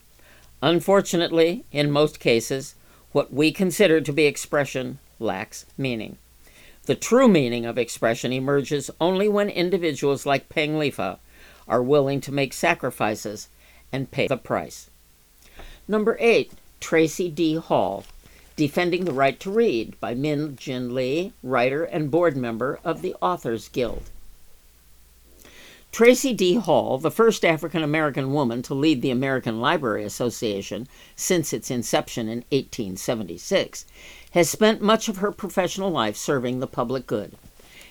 Unfortunately, 0.62 1.64
in 1.70 1.90
most 1.90 2.18
cases, 2.18 2.74
what 3.12 3.32
we 3.32 3.52
consider 3.52 4.00
to 4.00 4.12
be 4.12 4.24
expression 4.24 4.98
lacks 5.20 5.66
meaning. 5.76 6.16
The 6.86 6.94
true 6.96 7.28
meaning 7.28 7.66
of 7.66 7.78
expression 7.78 8.32
emerges 8.32 8.90
only 9.00 9.28
when 9.28 9.48
individuals 9.48 10.26
like 10.26 10.48
Peng 10.48 10.78
Lifa 10.78 11.18
are 11.68 11.82
willing 11.82 12.20
to 12.22 12.32
make 12.32 12.52
sacrifices 12.52 13.48
and 13.92 14.10
pay 14.10 14.26
the 14.26 14.36
price. 14.36 14.88
Number 15.86 16.16
eight, 16.18 16.52
Tracie 16.80 17.28
D. 17.28 17.56
Hall, 17.56 18.04
Defending 18.56 19.04
the 19.04 19.12
Right 19.12 19.38
to 19.40 19.50
Read 19.50 19.98
by 20.00 20.14
Min 20.14 20.56
Jin 20.56 20.94
Lee, 20.94 21.32
writer 21.42 21.84
and 21.84 22.10
board 22.10 22.36
member 22.36 22.80
of 22.82 23.02
the 23.02 23.14
Authors 23.20 23.68
Guild. 23.68 24.10
Tracie 25.92 26.32
D. 26.32 26.54
Hall, 26.54 26.96
the 26.96 27.10
first 27.10 27.44
African 27.44 27.82
American 27.82 28.32
woman 28.32 28.62
to 28.62 28.72
lead 28.72 29.02
the 29.02 29.10
American 29.10 29.60
Library 29.60 30.04
Association 30.04 30.88
since 31.16 31.52
its 31.52 31.70
inception 31.70 32.28
in 32.28 32.38
1876, 32.48 33.84
has 34.30 34.48
spent 34.48 34.80
much 34.80 35.10
of 35.10 35.18
her 35.18 35.30
professional 35.30 35.90
life 35.90 36.16
serving 36.16 36.60
the 36.60 36.66
public 36.66 37.06
good. 37.06 37.34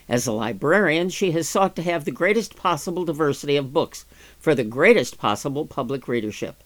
As 0.10 0.26
a 0.26 0.32
librarian, 0.32 1.10
she 1.10 1.30
has 1.34 1.48
sought 1.48 1.76
to 1.76 1.84
have 1.84 2.06
the 2.06 2.12
greatest 2.12 2.56
possible 2.56 3.06
diversity 3.06 3.56
of 3.56 3.72
books 3.72 4.06
for 4.40 4.56
the 4.56 4.64
greatest 4.64 5.20
possible 5.20 5.68
public 5.68 6.08
readership. 6.08 6.64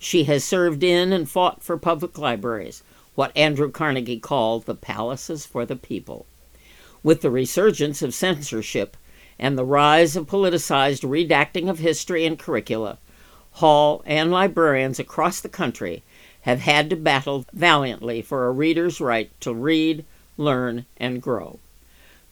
She 0.00 0.24
has 0.24 0.42
served 0.42 0.82
in 0.82 1.12
and 1.12 1.30
fought 1.30 1.62
for 1.62 1.76
public 1.76 2.18
libraries, 2.18 2.82
what 3.14 3.30
Andrew 3.36 3.70
Carnegie 3.70 4.18
called 4.18 4.66
the 4.66 4.74
palaces 4.74 5.46
for 5.46 5.64
the 5.64 5.76
people. 5.76 6.26
With 7.04 7.20
the 7.20 7.30
resurgence 7.30 8.02
of 8.02 8.14
censorship 8.14 8.96
and 9.38 9.56
the 9.56 9.64
rise 9.64 10.16
of 10.16 10.26
politicized 10.26 11.02
redacting 11.02 11.68
of 11.68 11.78
history 11.78 12.24
and 12.24 12.38
curricula, 12.38 12.98
Hall 13.56 14.02
and 14.06 14.30
librarians 14.30 14.98
across 14.98 15.40
the 15.40 15.48
country 15.48 16.02
have 16.42 16.60
had 16.60 16.88
to 16.90 16.96
battle 16.96 17.44
valiantly 17.52 18.22
for 18.22 18.46
a 18.46 18.50
reader's 18.50 19.00
right 19.00 19.30
to 19.40 19.52
read, 19.52 20.04
learn, 20.36 20.86
and 20.96 21.20
grow. 21.20 21.58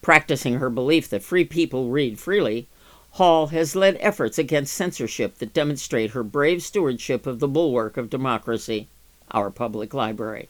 Practicing 0.03 0.55
her 0.55 0.71
belief 0.71 1.11
that 1.11 1.23
free 1.23 1.45
people 1.45 1.91
read 1.91 2.19
freely, 2.19 2.69
Hall 3.13 3.49
has 3.49 3.77
led 3.77 3.99
efforts 4.01 4.39
against 4.39 4.73
censorship 4.73 5.39
that 5.39 5.53
demonstrate 5.53 6.13
her 6.13 6.23
brave 6.23 6.63
stewardship 6.63 7.27
of 7.27 7.39
the 7.39 7.49
bulwark 7.49 7.97
of 7.97 8.09
democracy, 8.09 8.89
our 9.31 9.51
public 9.51 9.93
library. 9.93 10.49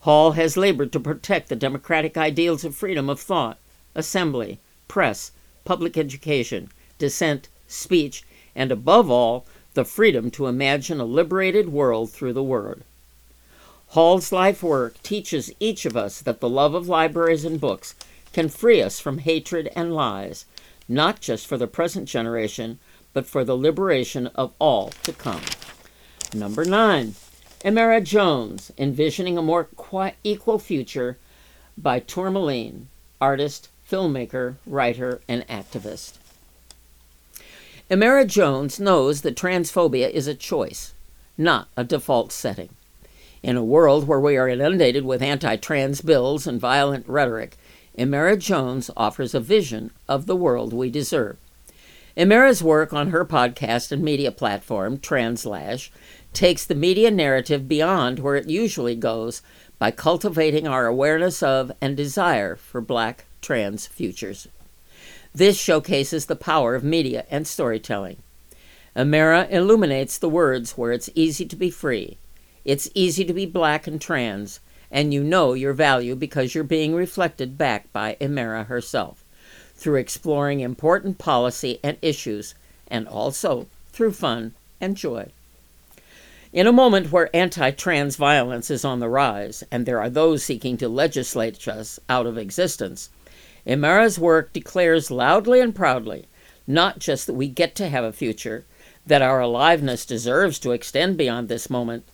Hall 0.00 0.32
has 0.32 0.56
labored 0.56 0.92
to 0.92 1.00
protect 1.00 1.48
the 1.48 1.56
democratic 1.56 2.18
ideals 2.18 2.62
of 2.62 2.74
freedom 2.74 3.08
of 3.08 3.20
thought, 3.20 3.58
assembly, 3.94 4.58
press, 4.86 5.32
public 5.64 5.96
education, 5.96 6.70
dissent, 6.98 7.48
speech, 7.66 8.24
and 8.54 8.70
above 8.70 9.10
all, 9.10 9.46
the 9.74 9.84
freedom 9.84 10.30
to 10.30 10.46
imagine 10.46 11.00
a 11.00 11.04
liberated 11.04 11.68
world 11.68 12.10
through 12.10 12.32
the 12.32 12.42
Word. 12.42 12.82
Hall's 13.88 14.32
life 14.32 14.62
work 14.62 15.02
teaches 15.02 15.52
each 15.60 15.84
of 15.86 15.96
us 15.96 16.20
that 16.20 16.40
the 16.40 16.48
love 16.48 16.74
of 16.74 16.88
libraries 16.88 17.44
and 17.44 17.60
books 17.60 17.94
can 18.32 18.48
free 18.48 18.82
us 18.82 19.00
from 19.00 19.18
hatred 19.18 19.70
and 19.76 19.94
lies 19.94 20.46
not 20.88 21.20
just 21.20 21.46
for 21.46 21.56
the 21.56 21.66
present 21.66 22.08
generation, 22.08 22.78
but 23.12 23.26
for 23.26 23.44
the 23.44 23.56
liberation 23.56 24.26
of 24.28 24.52
all 24.58 24.90
to 25.02 25.12
come. 25.12 25.40
Number 26.34 26.64
nine, 26.64 27.14
Imara 27.64 28.02
Jones, 28.02 28.72
Envisioning 28.76 29.38
a 29.38 29.42
More 29.42 29.68
Equal 30.22 30.58
Future 30.58 31.16
by 31.78 32.00
Tourmaline, 32.00 32.88
artist, 33.20 33.68
filmmaker, 33.94 34.56
writer, 34.66 35.20
and 35.28 35.46
activist. 35.46 36.14
Imara 37.88 38.26
Jones 38.26 38.80
knows 38.80 39.20
that 39.20 39.36
transphobia 39.36 40.10
is 40.10 40.26
a 40.26 40.34
choice, 40.34 40.92
not 41.38 41.68
a 41.76 41.84
default 41.84 42.32
setting. 42.32 42.70
In 43.40 43.56
a 43.56 43.62
world 43.62 44.08
where 44.08 44.18
we 44.18 44.36
are 44.36 44.48
inundated 44.48 45.04
with 45.04 45.22
anti 45.22 45.54
trans 45.56 46.00
bills 46.00 46.44
and 46.44 46.60
violent 46.60 47.06
rhetoric, 47.06 47.56
Imara 47.96 48.36
Jones 48.36 48.90
offers 48.96 49.32
a 49.32 49.38
vision 49.38 49.92
of 50.08 50.26
the 50.26 50.34
world 50.34 50.72
we 50.72 50.90
deserve. 50.90 51.36
Imara's 52.16 52.64
work 52.64 52.92
on 52.92 53.10
her 53.10 53.24
podcast 53.24 53.92
and 53.92 54.02
media 54.02 54.32
platform, 54.32 54.98
Translash, 54.98 55.90
takes 56.32 56.64
the 56.64 56.74
media 56.74 57.12
narrative 57.12 57.68
beyond 57.68 58.18
where 58.18 58.34
it 58.34 58.48
usually 58.48 58.96
goes 58.96 59.40
by 59.78 59.92
cultivating 59.92 60.66
our 60.66 60.86
awareness 60.86 61.44
of 61.44 61.70
and 61.80 61.96
desire 61.96 62.56
for 62.56 62.80
black 62.80 63.26
trans 63.44 63.86
futures. 63.86 64.48
This 65.34 65.56
showcases 65.56 66.26
the 66.26 66.34
power 66.34 66.74
of 66.74 66.82
media 66.82 67.26
and 67.30 67.46
storytelling. 67.46 68.16
Imara 68.96 69.50
illuminates 69.50 70.18
the 70.18 70.28
words 70.28 70.72
where 70.78 70.92
it's 70.92 71.10
easy 71.14 71.44
to 71.46 71.56
be 71.56 71.70
free, 71.70 72.16
it's 72.64 72.90
easy 72.94 73.24
to 73.24 73.32
be 73.32 73.44
black 73.44 73.86
and 73.86 74.00
trans, 74.00 74.60
and 74.90 75.12
you 75.12 75.22
know 75.22 75.52
your 75.52 75.74
value 75.74 76.14
because 76.16 76.54
you're 76.54 76.64
being 76.64 76.94
reflected 76.94 77.58
back 77.58 77.92
by 77.92 78.16
Imara 78.20 78.66
herself 78.66 79.24
through 79.76 79.96
exploring 79.96 80.60
important 80.60 81.18
policy 81.18 81.78
and 81.82 81.98
issues, 82.00 82.54
and 82.88 83.06
also 83.06 83.66
through 83.92 84.12
fun 84.12 84.54
and 84.80 84.96
joy. 84.96 85.28
In 86.52 86.68
a 86.68 86.72
moment 86.72 87.10
where 87.10 87.34
anti 87.34 87.72
trans 87.72 88.14
violence 88.14 88.70
is 88.70 88.84
on 88.84 89.00
the 89.00 89.08
rise, 89.08 89.64
and 89.72 89.84
there 89.84 90.00
are 90.00 90.08
those 90.08 90.44
seeking 90.44 90.76
to 90.76 90.88
legislate 90.88 91.66
us 91.66 91.98
out 92.08 92.26
of 92.26 92.38
existence, 92.38 93.10
Imara's 93.66 94.18
work 94.18 94.52
declares 94.52 95.10
loudly 95.10 95.60
and 95.60 95.74
proudly 95.74 96.26
not 96.66 96.98
just 96.98 97.26
that 97.26 97.34
we 97.34 97.48
get 97.48 97.74
to 97.76 97.88
have 97.88 98.04
a 98.04 98.12
future, 98.12 98.64
that 99.06 99.22
our 99.22 99.40
aliveness 99.40 100.06
deserves 100.06 100.58
to 100.58 100.72
extend 100.72 101.16
beyond 101.16 101.48
this 101.48 101.68
moment, 101.68 102.04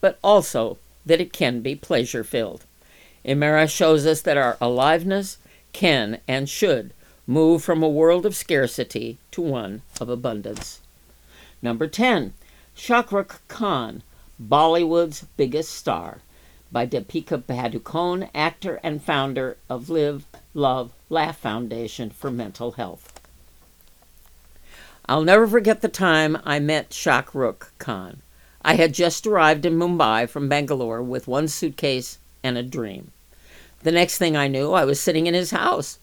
but 0.00 0.18
also 0.22 0.78
that 1.06 1.20
it 1.20 1.32
can 1.32 1.60
be 1.60 1.74
pleasure 1.74 2.24
filled. 2.24 2.64
Imara 3.24 3.70
shows 3.70 4.04
us 4.06 4.20
that 4.22 4.36
our 4.36 4.56
aliveness 4.60 5.38
can 5.72 6.18
and 6.26 6.48
should 6.48 6.92
move 7.26 7.62
from 7.62 7.82
a 7.82 7.88
world 7.88 8.26
of 8.26 8.34
scarcity 8.34 9.18
to 9.30 9.40
one 9.40 9.82
of 10.00 10.08
abundance. 10.08 10.80
Number 11.60 11.86
10, 11.86 12.32
Shahrukh 12.76 13.38
Khan, 13.46 14.02
Bollywood's 14.42 15.26
biggest 15.36 15.72
star, 15.72 16.18
by 16.72 16.86
Deepika 16.86 17.40
Padukone, 17.44 18.28
actor 18.34 18.80
and 18.82 19.00
founder 19.00 19.56
of 19.68 19.88
Live, 19.88 20.26
Love, 20.54 20.92
Laugh 21.08 21.38
Foundation 21.38 22.10
for 22.10 22.30
Mental 22.30 22.72
Health. 22.72 23.20
I'll 25.06 25.24
never 25.24 25.46
forget 25.46 25.80
the 25.80 25.88
time 25.88 26.36
I 26.44 26.58
met 26.58 26.90
Shahrukh 26.90 27.70
Khan. 27.78 28.20
I 28.60 28.74
had 28.74 28.92
just 28.92 29.26
arrived 29.26 29.64
in 29.64 29.78
Mumbai 29.78 30.28
from 30.28 30.50
Bangalore 30.50 31.02
with 31.02 31.26
one 31.26 31.48
suitcase 31.48 32.18
and 32.44 32.58
a 32.58 32.62
dream. 32.62 33.12
The 33.82 33.92
next 33.92 34.18
thing 34.18 34.36
I 34.36 34.46
knew, 34.46 34.72
I 34.72 34.84
was 34.84 35.00
sitting 35.00 35.26
in 35.26 35.34
his 35.34 35.52
house. 35.52 35.98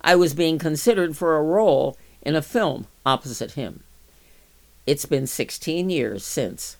I 0.00 0.16
was 0.16 0.32
being 0.32 0.58
considered 0.58 1.14
for 1.14 1.36
a 1.36 1.42
role 1.42 1.98
in 2.22 2.34
a 2.34 2.42
film 2.42 2.86
opposite 3.04 3.52
him. 3.52 3.84
It's 4.86 5.04
been 5.04 5.26
16 5.26 5.90
years 5.90 6.24
since. 6.24 6.78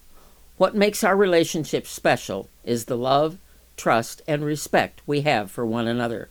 What 0.56 0.74
makes 0.74 1.04
our 1.04 1.16
relationship 1.16 1.86
special 1.86 2.48
is 2.64 2.86
the 2.86 2.96
love, 2.96 3.36
trust, 3.76 4.22
and 4.26 4.42
respect 4.42 5.02
we 5.06 5.20
have 5.20 5.50
for 5.50 5.66
one 5.66 5.86
another. 5.86 6.30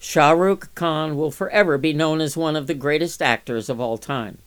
Shahrukh 0.00 0.68
Khan 0.74 1.16
will 1.16 1.30
forever 1.30 1.78
be 1.78 1.92
known 1.92 2.20
as 2.20 2.36
one 2.36 2.56
of 2.56 2.66
the 2.66 2.74
greatest 2.74 3.22
actors 3.22 3.68
of 3.68 3.80
all 3.80 3.98
time. 3.98 4.38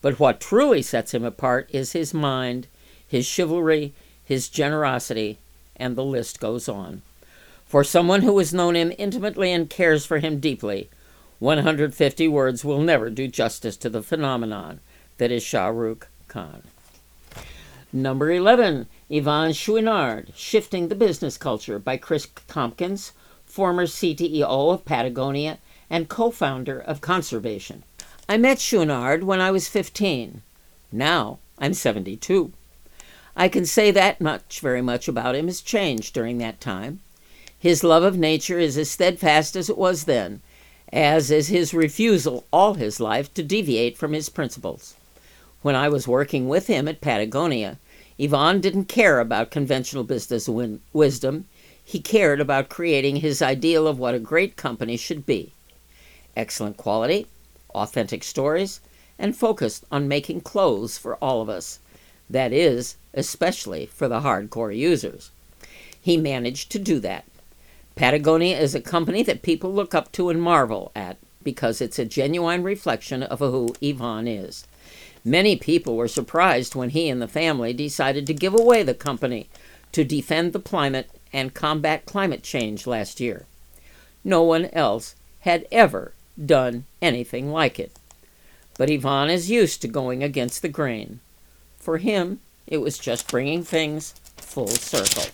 But 0.00 0.18
what 0.18 0.40
truly 0.40 0.82
sets 0.82 1.14
him 1.14 1.24
apart 1.24 1.68
is 1.72 1.92
his 1.92 2.12
mind 2.12 2.66
his 3.06 3.26
chivalry, 3.26 3.92
his 4.24 4.48
generosity, 4.48 5.38
and 5.76 5.94
the 5.94 6.04
list 6.04 6.40
goes 6.40 6.68
on. 6.68 7.02
For 7.64 7.84
someone 7.84 8.22
who 8.22 8.36
has 8.38 8.52
known 8.52 8.74
him 8.74 8.92
intimately 8.98 9.52
and 9.52 9.70
cares 9.70 10.04
for 10.04 10.18
him 10.18 10.40
deeply, 10.40 10.90
150 11.38 12.28
words 12.28 12.64
will 12.64 12.80
never 12.80 13.10
do 13.10 13.28
justice 13.28 13.76
to 13.76 13.88
the 13.88 14.02
phenomenon 14.02 14.80
that 15.18 15.30
is 15.30 15.44
Shah 15.44 15.68
Rukh 15.68 16.08
Khan. 16.26 16.62
Number 17.92 18.32
11, 18.32 18.86
Yvon 19.08 19.50
Chouinard, 19.54 20.34
Shifting 20.34 20.88
the 20.88 20.96
Business 20.96 21.38
Culture 21.38 21.78
by 21.78 21.96
Kris 21.96 22.26
Tompkins, 22.48 23.12
former 23.54 23.86
CTEO 23.86 24.74
of 24.74 24.84
Patagonia 24.84 25.58
and 25.88 26.08
co 26.08 26.32
founder 26.32 26.76
of 26.76 27.00
Conservation. 27.00 27.84
I 28.28 28.36
met 28.36 28.58
Chouinard 28.58 29.22
when 29.22 29.40
I 29.40 29.52
was 29.52 29.68
15. 29.68 30.42
Now 30.90 31.38
I'm 31.60 31.72
72. 31.72 32.52
I 33.36 33.48
can 33.48 33.64
say 33.64 33.92
that 33.92 34.20
much, 34.20 34.58
very 34.58 34.82
much 34.82 35.06
about 35.06 35.36
him 35.36 35.46
has 35.46 35.60
changed 35.60 36.14
during 36.14 36.38
that 36.38 36.60
time. 36.60 36.98
His 37.56 37.84
love 37.84 38.02
of 38.02 38.18
nature 38.18 38.58
is 38.58 38.76
as 38.76 38.90
steadfast 38.90 39.54
as 39.54 39.70
it 39.70 39.78
was 39.78 40.02
then, 40.02 40.42
as 40.92 41.30
is 41.30 41.46
his 41.46 41.72
refusal 41.72 42.42
all 42.52 42.74
his 42.74 42.98
life 42.98 43.32
to 43.34 43.44
deviate 43.44 43.96
from 43.96 44.14
his 44.14 44.28
principles. 44.28 44.94
When 45.62 45.76
I 45.76 45.88
was 45.88 46.08
working 46.08 46.48
with 46.48 46.66
him 46.66 46.88
at 46.88 47.00
Patagonia, 47.00 47.78
Yvon 48.18 48.60
didn't 48.60 48.86
care 48.86 49.20
about 49.20 49.52
conventional 49.52 50.02
business 50.02 50.48
win- 50.48 50.80
wisdom. 50.92 51.46
He 51.84 52.00
cared 52.00 52.40
about 52.40 52.70
creating 52.70 53.16
his 53.16 53.42
ideal 53.42 53.86
of 53.86 53.98
what 53.98 54.14
a 54.14 54.18
great 54.18 54.56
company 54.56 54.96
should 54.96 55.26
be 55.26 55.52
excellent 56.36 56.76
quality, 56.76 57.26
authentic 57.74 58.24
stories, 58.24 58.80
and 59.18 59.36
focused 59.36 59.84
on 59.90 60.08
making 60.08 60.40
clothes 60.40 60.98
for 60.98 61.14
all 61.16 61.40
of 61.40 61.48
us. 61.48 61.78
That 62.28 62.52
is, 62.52 62.96
especially 63.12 63.86
for 63.86 64.08
the 64.08 64.20
hardcore 64.20 64.76
users. 64.76 65.30
He 66.00 66.16
managed 66.16 66.70
to 66.72 66.78
do 66.78 66.98
that. 67.00 67.24
Patagonia 67.94 68.58
is 68.58 68.74
a 68.74 68.80
company 68.80 69.22
that 69.22 69.42
people 69.42 69.72
look 69.72 69.94
up 69.94 70.10
to 70.12 70.28
and 70.28 70.42
marvel 70.42 70.90
at 70.96 71.16
because 71.44 71.80
it's 71.80 71.98
a 71.98 72.04
genuine 72.04 72.62
reflection 72.62 73.22
of 73.22 73.38
who 73.38 73.68
Yvon 73.80 74.26
is. 74.26 74.66
Many 75.24 75.56
people 75.56 75.96
were 75.96 76.08
surprised 76.08 76.74
when 76.74 76.90
he 76.90 77.08
and 77.08 77.22
the 77.22 77.28
family 77.28 77.72
decided 77.72 78.26
to 78.26 78.34
give 78.34 78.54
away 78.54 78.82
the 78.82 78.94
company 78.94 79.48
to 79.92 80.04
defend 80.04 80.52
the 80.52 80.60
climate 80.60 81.08
and 81.34 81.52
combat 81.52 82.06
climate 82.06 82.44
change 82.44 82.86
last 82.86 83.18
year. 83.20 83.44
No 84.22 84.42
one 84.42 84.66
else 84.66 85.16
had 85.40 85.66
ever 85.70 86.12
done 86.42 86.84
anything 87.02 87.52
like 87.52 87.78
it. 87.78 87.92
But 88.78 88.88
Yvon 88.88 89.30
is 89.30 89.50
used 89.50 89.82
to 89.82 89.88
going 89.88 90.22
against 90.22 90.62
the 90.62 90.68
grain. 90.68 91.20
For 91.78 91.98
him, 91.98 92.40
it 92.66 92.78
was 92.78 92.98
just 92.98 93.28
bringing 93.28 93.64
things 93.64 94.14
full 94.36 94.68
circle. 94.68 95.30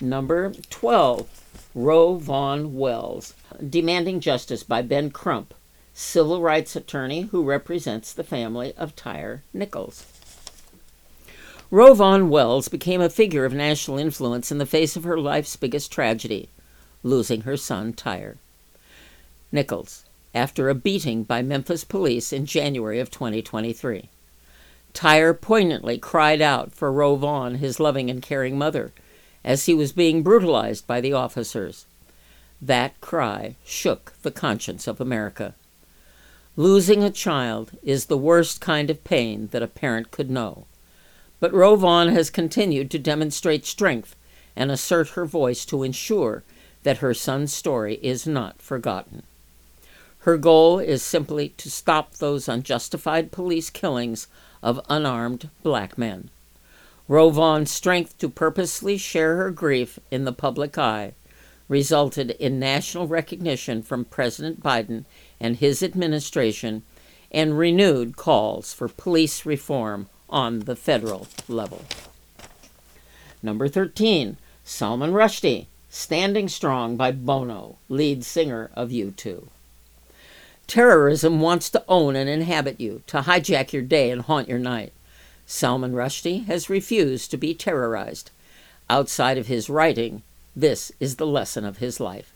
Number 0.00 0.52
12, 0.70 1.28
RowVaughn 1.74 2.72
Wells, 2.72 3.34
Demanding 3.68 4.20
Justice 4.20 4.62
by 4.62 4.82
Ben 4.82 5.10
Crump, 5.10 5.54
civil 5.94 6.40
rights 6.40 6.76
attorney 6.76 7.22
who 7.22 7.42
represents 7.42 8.12
the 8.12 8.24
family 8.24 8.74
of 8.76 8.94
Tyre 8.94 9.42
Nichols. 9.52 10.04
Vaughn 11.72 12.30
Wells 12.30 12.66
became 12.66 13.00
a 13.00 13.08
figure 13.08 13.44
of 13.44 13.52
national 13.52 13.96
influence 13.96 14.50
in 14.50 14.58
the 14.58 14.66
face 14.66 14.96
of 14.96 15.04
her 15.04 15.20
life's 15.20 15.54
biggest 15.54 15.92
tragedy, 15.92 16.48
losing 17.04 17.42
her 17.42 17.56
son 17.56 17.92
Tyre. 17.92 18.38
Nichols, 19.52 20.04
after 20.34 20.68
a 20.68 20.74
beating 20.74 21.22
by 21.22 21.42
Memphis 21.42 21.84
police 21.84 22.32
in 22.32 22.44
January 22.44 22.98
of 22.98 23.08
2023. 23.08 24.08
Tyre 24.92 25.32
poignantly 25.32 25.96
cried 25.96 26.40
out 26.40 26.74
for 26.74 26.92
Vaughn, 26.92 27.56
his 27.56 27.78
loving 27.78 28.10
and 28.10 28.20
caring 28.20 28.58
mother, 28.58 28.92
as 29.44 29.66
he 29.66 29.74
was 29.74 29.92
being 29.92 30.24
brutalized 30.24 30.88
by 30.88 31.00
the 31.00 31.12
officers. 31.12 31.86
That 32.60 33.00
cry 33.00 33.54
shook 33.64 34.12
the 34.22 34.32
conscience 34.32 34.88
of 34.88 35.00
America. 35.00 35.54
Losing 36.56 37.04
a 37.04 37.10
child 37.10 37.70
is 37.80 38.06
the 38.06 38.18
worst 38.18 38.60
kind 38.60 38.90
of 38.90 39.04
pain 39.04 39.48
that 39.52 39.62
a 39.62 39.68
parent 39.68 40.10
could 40.10 40.30
know. 40.30 40.66
But 41.40 41.52
RowVaughn 41.52 42.12
has 42.12 42.30
continued 42.30 42.90
to 42.90 42.98
demonstrate 42.98 43.66
strength 43.66 44.14
and 44.54 44.70
assert 44.70 45.10
her 45.10 45.24
voice 45.24 45.64
to 45.64 45.82
ensure 45.82 46.44
that 46.82 46.98
her 46.98 47.14
son's 47.14 47.52
story 47.52 47.98
is 48.02 48.26
not 48.26 48.60
forgotten. 48.62 49.22
Her 50.20 50.36
goal 50.36 50.78
is 50.78 51.02
simply 51.02 51.50
to 51.56 51.70
stop 51.70 52.16
those 52.16 52.48
unjustified 52.48 53.32
police 53.32 53.70
killings 53.70 54.28
of 54.62 54.84
unarmed 54.88 55.48
black 55.62 55.96
men. 55.96 56.28
RowVaughn's 57.08 57.70
strength 57.70 58.18
to 58.18 58.28
purposely 58.28 58.98
share 58.98 59.36
her 59.36 59.50
grief 59.50 59.98
in 60.10 60.24
the 60.24 60.32
public 60.32 60.76
eye 60.76 61.14
resulted 61.68 62.32
in 62.32 62.58
national 62.58 63.06
recognition 63.06 63.82
from 63.82 64.04
President 64.04 64.62
Biden 64.62 65.04
and 65.40 65.56
his 65.56 65.82
administration 65.82 66.82
and 67.30 67.56
renewed 67.56 68.16
calls 68.16 68.74
for 68.74 68.88
police 68.88 69.46
reform 69.46 70.08
on 70.30 70.60
the 70.60 70.76
federal 70.76 71.26
level. 71.48 71.84
Number 73.42 73.68
13, 73.68 74.36
Salman 74.64 75.12
Rushdie, 75.12 75.66
Standing 75.88 76.48
Strong 76.48 76.96
by 76.96 77.10
Bono, 77.10 77.76
lead 77.88 78.24
singer 78.24 78.70
of 78.74 78.90
U2. 78.90 79.48
Terrorism 80.66 81.40
wants 81.40 81.68
to 81.70 81.84
own 81.88 82.14
and 82.14 82.30
inhabit 82.30 82.80
you, 82.80 83.02
to 83.08 83.22
hijack 83.22 83.72
your 83.72 83.82
day 83.82 84.10
and 84.10 84.22
haunt 84.22 84.48
your 84.48 84.58
night. 84.58 84.92
Salman 85.46 85.92
Rushdie 85.94 86.46
has 86.46 86.70
refused 86.70 87.32
to 87.32 87.36
be 87.36 87.54
terrorized. 87.54 88.30
Outside 88.88 89.36
of 89.36 89.48
his 89.48 89.68
writing, 89.68 90.22
this 90.54 90.92
is 91.00 91.16
the 91.16 91.26
lesson 91.26 91.64
of 91.64 91.78
his 91.78 91.98
life. 91.98 92.32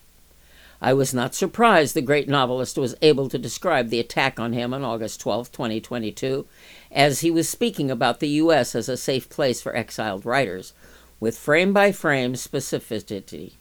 I 0.85 0.93
was 0.93 1.15
not 1.15 1.35
surprised 1.35 1.95
the 1.95 2.03
great 2.03 2.29
novelist 2.29 2.77
was 2.77 2.95
able 3.01 3.31
to 3.31 3.39
describe 3.39 3.89
the 3.89 4.01
attack 4.01 4.39
on 4.39 4.53
him 4.53 4.75
on 4.75 4.85
August 4.85 5.19
12, 5.19 5.51
2022, 5.51 6.47
as 6.93 7.21
he 7.21 7.31
was 7.31 7.49
speaking 7.49 7.91
about 7.91 8.21
the 8.21 8.29
U.S. 8.29 8.75
as 8.75 8.91
a 8.91 8.99
safe 8.99 9.31
place 9.31 9.63
for 9.63 9.75
exiled 9.75 10.27
writers, 10.27 10.75
with 11.21 11.39
frame 11.39 11.73
by 11.73 11.91
frame 11.91 12.35
specificity. 12.35 13.53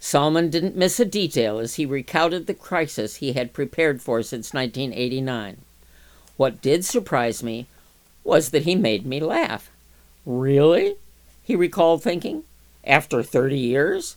Salman 0.00 0.50
didn't 0.50 0.74
miss 0.74 0.98
a 0.98 1.04
detail 1.04 1.60
as 1.60 1.76
he 1.76 1.86
recounted 1.86 2.48
the 2.48 2.54
crisis 2.54 3.16
he 3.16 3.34
had 3.34 3.52
prepared 3.52 4.02
for 4.02 4.20
since 4.20 4.52
1989. 4.52 5.58
What 6.36 6.60
did 6.60 6.84
surprise 6.84 7.44
me 7.44 7.68
was 8.24 8.50
that 8.50 8.64
he 8.64 8.74
made 8.74 9.06
me 9.06 9.20
laugh. 9.20 9.70
Really? 10.26 10.96
He 11.44 11.54
recalled 11.54 12.02
thinking. 12.02 12.42
After 12.84 13.22
30 13.22 13.56
years? 13.56 14.16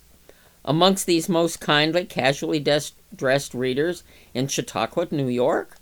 Amongst 0.66 1.06
these 1.06 1.28
most 1.28 1.60
kindly, 1.60 2.04
casually 2.04 2.58
dressed 2.58 3.54
readers 3.54 4.02
in 4.34 4.48
Chautauqua, 4.48 5.06
New 5.12 5.28
York? 5.28 5.78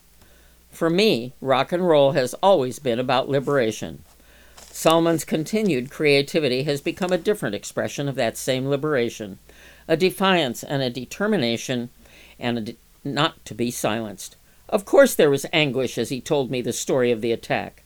For 0.71 0.91
me, 0.91 1.33
rock 1.41 1.73
and 1.73 1.87
roll 1.89 2.13
has 2.13 2.35
always 2.43 2.79
been 2.79 2.99
about 2.99 3.29
liberation. 3.29 4.05
Salman's 4.57 5.25
continued 5.25 5.91
creativity 5.91 6.65
has 6.65 6.81
become 6.81 7.13
a 7.13 7.19
different 7.19 7.55
expression 7.55 8.09
of 8.09 8.17
that 8.17 8.37
same 8.37 8.69
liberation, 8.69 9.39
a 9.89 9.97
defiance 9.97 10.63
and 10.63 10.83
a 10.83 10.91
determination 10.91 11.89
and 12.39 12.59
a 12.59 12.61
de- 12.61 12.77
not 13.05 13.43
to 13.47 13.55
be 13.55 13.71
silenced. 13.71 14.37
Of 14.69 14.85
course, 14.85 15.15
there 15.15 15.31
was 15.31 15.47
anguish 15.53 15.97
as 15.97 16.09
he 16.09 16.21
told 16.21 16.51
me 16.51 16.61
the 16.61 16.73
story 16.73 17.11
of 17.11 17.21
the 17.21 17.33
attack. 17.33 17.85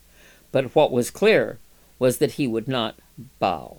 But 0.51 0.75
what 0.75 0.91
was 0.91 1.11
clear 1.11 1.59
was 1.99 2.19
that 2.19 2.33
he 2.33 2.49
would 2.49 2.67
not 2.67 2.97
bow. 3.39 3.79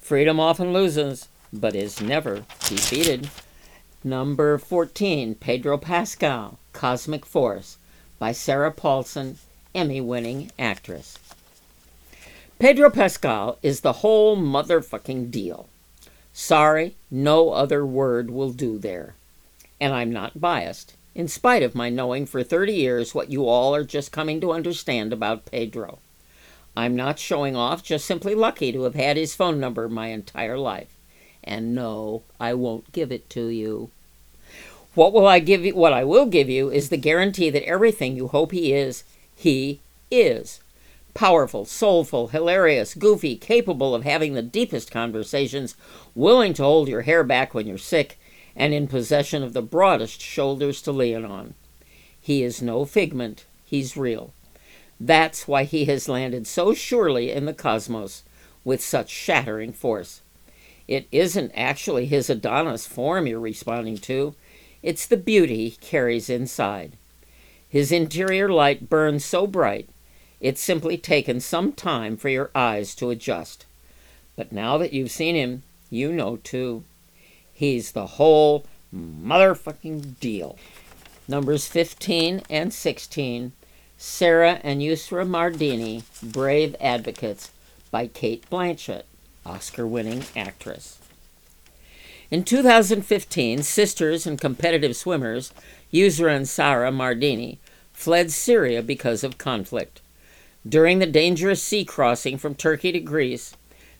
Freedom 0.00 0.40
often 0.40 0.72
loses, 0.72 1.28
but 1.52 1.74
is 1.74 2.00
never 2.00 2.44
defeated. 2.68 3.28
Number 4.02 4.58
14, 4.58 5.34
Pedro 5.36 5.78
Pascal, 5.78 6.58
Cosmic 6.72 7.26
Force, 7.26 7.78
by 8.18 8.32
Sarah 8.32 8.72
Paulson, 8.72 9.38
Emmy 9.74 10.00
winning 10.00 10.50
actress. 10.58 11.18
Pedro 12.58 12.90
Pascal 12.90 13.58
is 13.62 13.80
the 13.80 13.94
whole 13.94 14.36
motherfucking 14.36 15.30
deal. 15.30 15.68
Sorry, 16.32 16.94
no 17.10 17.50
other 17.50 17.84
word 17.84 18.30
will 18.30 18.52
do 18.52 18.78
there. 18.78 19.14
And 19.80 19.92
I'm 19.92 20.12
not 20.12 20.40
biased 20.40 20.94
in 21.14 21.28
spite 21.28 21.62
of 21.62 21.74
my 21.74 21.90
knowing 21.90 22.24
for 22.26 22.42
30 22.42 22.72
years 22.72 23.14
what 23.14 23.30
you 23.30 23.46
all 23.46 23.74
are 23.74 23.84
just 23.84 24.12
coming 24.12 24.40
to 24.40 24.52
understand 24.52 25.12
about 25.12 25.44
Pedro. 25.44 25.98
I'm 26.74 26.96
not 26.96 27.18
showing 27.18 27.54
off, 27.54 27.82
just 27.82 28.06
simply 28.06 28.34
lucky 28.34 28.72
to 28.72 28.84
have 28.84 28.94
had 28.94 29.16
his 29.16 29.34
phone 29.34 29.60
number 29.60 29.88
my 29.88 30.08
entire 30.08 30.56
life. 30.56 30.88
And 31.44 31.74
no, 31.74 32.22
I 32.38 32.54
won't 32.54 32.92
give 32.92 33.10
it 33.10 33.28
to 33.30 33.48
you. 33.48 33.90
What 34.94 35.12
will 35.12 35.26
I 35.26 35.38
give 35.38 35.64
you? 35.64 35.74
What 35.74 35.92
I 35.92 36.04
will 36.04 36.26
give 36.26 36.48
you 36.48 36.70
is 36.70 36.88
the 36.88 36.96
guarantee 36.96 37.50
that 37.50 37.66
everything 37.66 38.16
you 38.16 38.28
hope 38.28 38.52
he 38.52 38.72
is, 38.72 39.04
he 39.34 39.80
is. 40.10 40.60
Powerful, 41.14 41.64
soulful, 41.64 42.28
hilarious, 42.28 42.94
goofy, 42.94 43.36
capable 43.36 43.94
of 43.94 44.04
having 44.04 44.34
the 44.34 44.42
deepest 44.42 44.90
conversations, 44.90 45.76
willing 46.14 46.54
to 46.54 46.62
hold 46.62 46.88
your 46.88 47.02
hair 47.02 47.22
back 47.22 47.52
when 47.52 47.66
you're 47.66 47.78
sick, 47.78 48.18
and 48.56 48.72
in 48.72 48.86
possession 48.86 49.42
of 49.42 49.52
the 49.52 49.62
broadest 49.62 50.20
shoulders 50.20 50.80
to 50.82 50.92
lean 50.92 51.24
on. 51.24 51.54
He 52.20 52.42
is 52.42 52.62
no 52.62 52.84
figment, 52.84 53.44
he's 53.64 53.96
real. 53.96 54.32
That's 54.98 55.48
why 55.48 55.64
he 55.64 55.86
has 55.86 56.08
landed 56.08 56.46
so 56.46 56.72
surely 56.72 57.30
in 57.30 57.44
the 57.44 57.52
cosmos, 57.52 58.22
with 58.64 58.80
such 58.80 59.10
shattering 59.10 59.72
force. 59.72 60.21
It 60.88 61.06
isn't 61.12 61.52
actually 61.54 62.06
his 62.06 62.28
Adonis 62.28 62.86
form 62.86 63.26
you're 63.26 63.40
responding 63.40 63.98
to, 63.98 64.34
it's 64.82 65.06
the 65.06 65.16
beauty 65.16 65.68
he 65.68 65.76
carries 65.76 66.28
inside. 66.28 66.92
His 67.68 67.92
interior 67.92 68.48
light 68.48 68.90
burns 68.90 69.24
so 69.24 69.46
bright, 69.46 69.88
it's 70.40 70.60
simply 70.60 70.98
taken 70.98 71.40
some 71.40 71.72
time 71.72 72.16
for 72.16 72.28
your 72.28 72.50
eyes 72.54 72.94
to 72.96 73.10
adjust. 73.10 73.64
But 74.34 74.50
now 74.50 74.76
that 74.78 74.92
you've 74.92 75.10
seen 75.10 75.36
him, 75.36 75.62
you 75.88 76.12
know 76.12 76.36
too. 76.36 76.84
He's 77.54 77.92
the 77.92 78.06
whole 78.06 78.66
motherfucking 78.94 80.18
deal. 80.18 80.58
Numbers 81.28 81.66
15 81.68 82.42
and 82.50 82.74
16 82.74 83.52
Sarah 83.96 84.58
and 84.64 84.80
Yusra 84.80 85.24
Mardini, 85.24 86.02
Brave 86.20 86.74
Advocates, 86.80 87.52
by 87.92 88.08
Cate 88.08 88.44
Blanchett, 88.50 89.04
Oscar 89.44 89.86
winning 89.86 90.24
actress. 90.36 90.98
In 92.30 92.44
2015, 92.44 93.62
sisters 93.62 94.26
and 94.26 94.40
competitive 94.40 94.96
swimmers, 94.96 95.52
Yusra 95.92 96.34
and 96.34 96.48
Sarah 96.48 96.90
Mardini, 96.90 97.58
fled 97.92 98.30
Syria 98.30 98.82
because 98.82 99.22
of 99.22 99.38
conflict. 99.38 100.00
During 100.66 100.98
the 100.98 101.06
dangerous 101.06 101.62
sea 101.62 101.84
crossing 101.84 102.38
from 102.38 102.54
Turkey 102.54 102.92
to 102.92 103.00
Greece, 103.00 103.54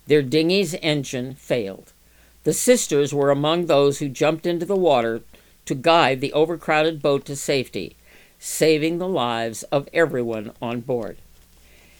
their 0.06 0.22
dinghy's 0.22 0.74
engine 0.82 1.34
failed. 1.34 1.92
The 2.44 2.52
sisters 2.52 3.12
were 3.12 3.30
among 3.30 3.66
those 3.66 3.98
who 3.98 4.08
jumped 4.08 4.46
into 4.46 4.66
the 4.66 4.76
water 4.76 5.22
to 5.66 5.74
guide 5.74 6.20
the 6.20 6.32
overcrowded 6.32 7.02
boat 7.02 7.24
to 7.26 7.36
safety 7.36 7.96
saving 8.42 8.98
the 8.98 9.06
lives 9.06 9.62
of 9.64 9.88
everyone 9.92 10.50
on 10.60 10.80
board. 10.80 11.16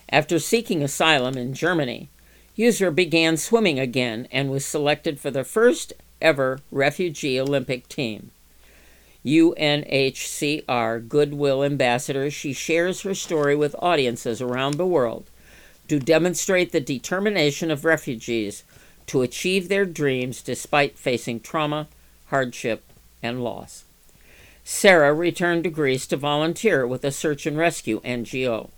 After 0.09 0.41
seeking 0.41 0.83
asylum 0.83 1.37
in 1.37 1.55
Germany, 1.55 2.09
Yusra 2.57 2.95
began 2.95 3.37
swimming 3.37 3.79
again 3.79 4.29
and 4.31 4.51
was 4.51 4.65
selected 4.65 5.19
for 5.19 5.31
the 5.31 5.45
first 5.45 5.93
ever 6.21 6.61
refugee 6.71 7.41
Olympic 7.41 7.89
team. 7.89 8.31
UNHCR 9.25 11.09
Goodwill 11.09 11.65
Ambassador, 11.65 12.31
she 12.31 12.53
shares 12.53 13.03
her 13.03 13.15
story 13.15 13.55
with 13.55 13.77
audiences 13.79 14.43
around 14.43 14.75
the 14.75 14.87
world 14.87 15.31
to 15.89 15.99
demonstrate 15.99 16.73
the 16.73 16.81
determination 16.81 17.71
of 17.71 17.85
refugees 17.85 18.65
to 19.07 19.23
achieve 19.23 19.69
their 19.69 19.85
dreams 19.85 20.43
despite 20.43 20.99
facing 20.99 21.41
trauma, 21.41 21.89
hardship, 22.27 22.85
and 23.23 23.43
loss. 23.43 23.85
Sarah 24.65 25.13
returned 25.13 25.65
to 25.65 25.71
Greece 25.71 26.07
to 26.07 26.17
volunteer 26.17 26.87
with 26.87 27.05
a 27.05 27.11
search 27.11 27.47
and 27.47 27.59
rescue 27.59 28.01
NGO. 28.03 28.71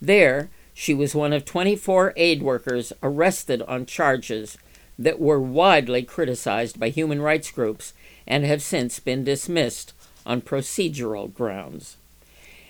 There, 0.00 0.48
she 0.80 0.94
was 0.94 1.12
one 1.12 1.32
of 1.32 1.44
24 1.44 2.12
aid 2.16 2.40
workers 2.40 2.92
arrested 3.02 3.60
on 3.62 3.84
charges 3.84 4.56
that 4.96 5.18
were 5.18 5.40
widely 5.40 6.04
criticized 6.04 6.78
by 6.78 6.88
human 6.88 7.20
rights 7.20 7.50
groups 7.50 7.92
and 8.28 8.44
have 8.44 8.62
since 8.62 9.00
been 9.00 9.24
dismissed 9.24 9.92
on 10.24 10.40
procedural 10.40 11.34
grounds. 11.34 11.96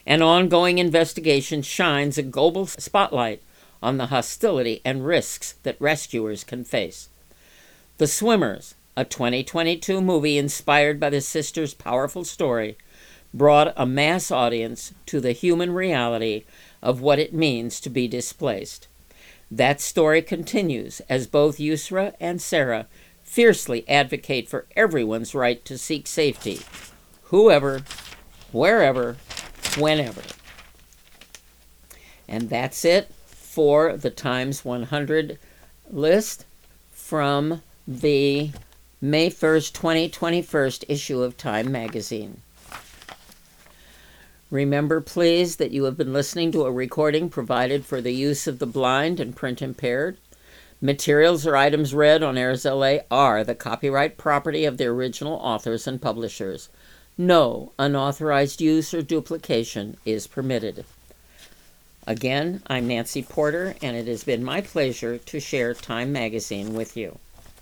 An 0.07 0.23
ongoing 0.23 0.79
investigation 0.79 1.61
shines 1.61 2.17
a 2.17 2.23
global 2.23 2.65
spotlight 2.65 3.43
on 3.83 3.99
the 3.99 4.07
hostility 4.07 4.81
and 4.87 5.05
risks 5.05 5.57
that 5.63 5.79
rescuers 5.79 6.45
can 6.45 6.65
face. 6.65 7.11
The 7.99 8.07
swimmers, 8.07 8.75
a 8.97 9.05
2022 9.05 10.01
movie 10.01 10.39
inspired 10.39 10.99
by 10.99 11.11
the 11.11 11.21
sisters' 11.21 11.75
powerful 11.75 12.25
story, 12.25 12.79
brought 13.35 13.75
a 13.77 13.85
mass 13.85 14.31
audience 14.31 14.95
to 15.05 15.21
the 15.21 15.33
human 15.33 15.75
reality 15.75 16.45
of 16.83 17.01
what 17.01 17.19
it 17.19 17.35
means 17.35 17.81
to 17.81 17.91
be 17.91 18.09
displaced. 18.09 18.89
That 19.51 19.81
story 19.81 20.23
continues 20.23 21.01
as 21.09 21.27
both 21.27 21.59
Yusra 21.59 22.15
and 22.21 22.41
Sarah 22.41 22.87
fiercely 23.23 23.89
advocate 23.89 24.49
for 24.49 24.67
everyone's 24.77 25.35
right 25.35 25.65
to 25.65 25.79
seek 25.79 26.07
safety, 26.07 26.61
whoever, 27.25 27.83
wherever, 28.53 29.17
whenever. 29.77 30.23
And 32.27 32.51
that's 32.51 32.85
it 32.85 33.13
for 33.15 33.97
the 33.97 34.11
Times 34.11 34.65
100 34.65 35.39
list 35.91 36.45
from 36.93 37.63
the 37.87 38.51
May 39.01 39.31
1st, 39.31 39.73
2021 39.73 40.71
issue 40.89 41.23
of 41.23 41.37
Time 41.37 41.73
magazine. 41.73 42.43
Remember, 44.51 45.03
please, 45.03 45.57
that 45.57 45.73
you 45.73 45.85
have 45.85 45.99
been 45.99 46.15
listening 46.15 46.53
to 46.53 46.65
a 46.65 46.73
recording 46.73 47.29
provided 47.29 47.85
for 47.85 48.01
the 48.01 48.15
use 48.15 48.47
of 48.47 48.59
the 48.59 48.67
blind 48.67 49.21
and 49.21 49.37
print 49.37 49.61
impaired. 49.61 50.17
Materials 50.81 51.47
or 51.47 51.55
items 51.55 51.93
read 51.93 52.23
on 52.23 52.39
Airs 52.39 52.65
LA 52.65 52.99
are 53.11 53.45
the 53.45 53.55
copyright 53.55 54.17
property 54.17 54.65
of 54.65 54.79
the 54.79 54.87
original 54.87 55.35
authors 55.35 55.87
and 55.87 56.01
publishers. 56.01 56.71
No 57.19 57.73
unauthorized 57.79 58.61
use 58.63 58.95
or 58.95 59.03
duplication 59.03 59.99
is 60.07 60.27
permitted. 60.27 60.87
Again, 62.07 62.63
I'm 62.69 62.89
Nancy 62.89 63.23
Porter, 63.23 63.75
and 63.83 63.97
it 63.97 64.07
has 64.07 64.25
been 64.25 64.43
my 64.43 64.63
pleasure 64.63 65.19
to 65.19 65.41
share 65.41 65.75
Time 65.75 66.11
Magazine 66.11 66.73
with 66.73 66.97
you. 66.97 67.19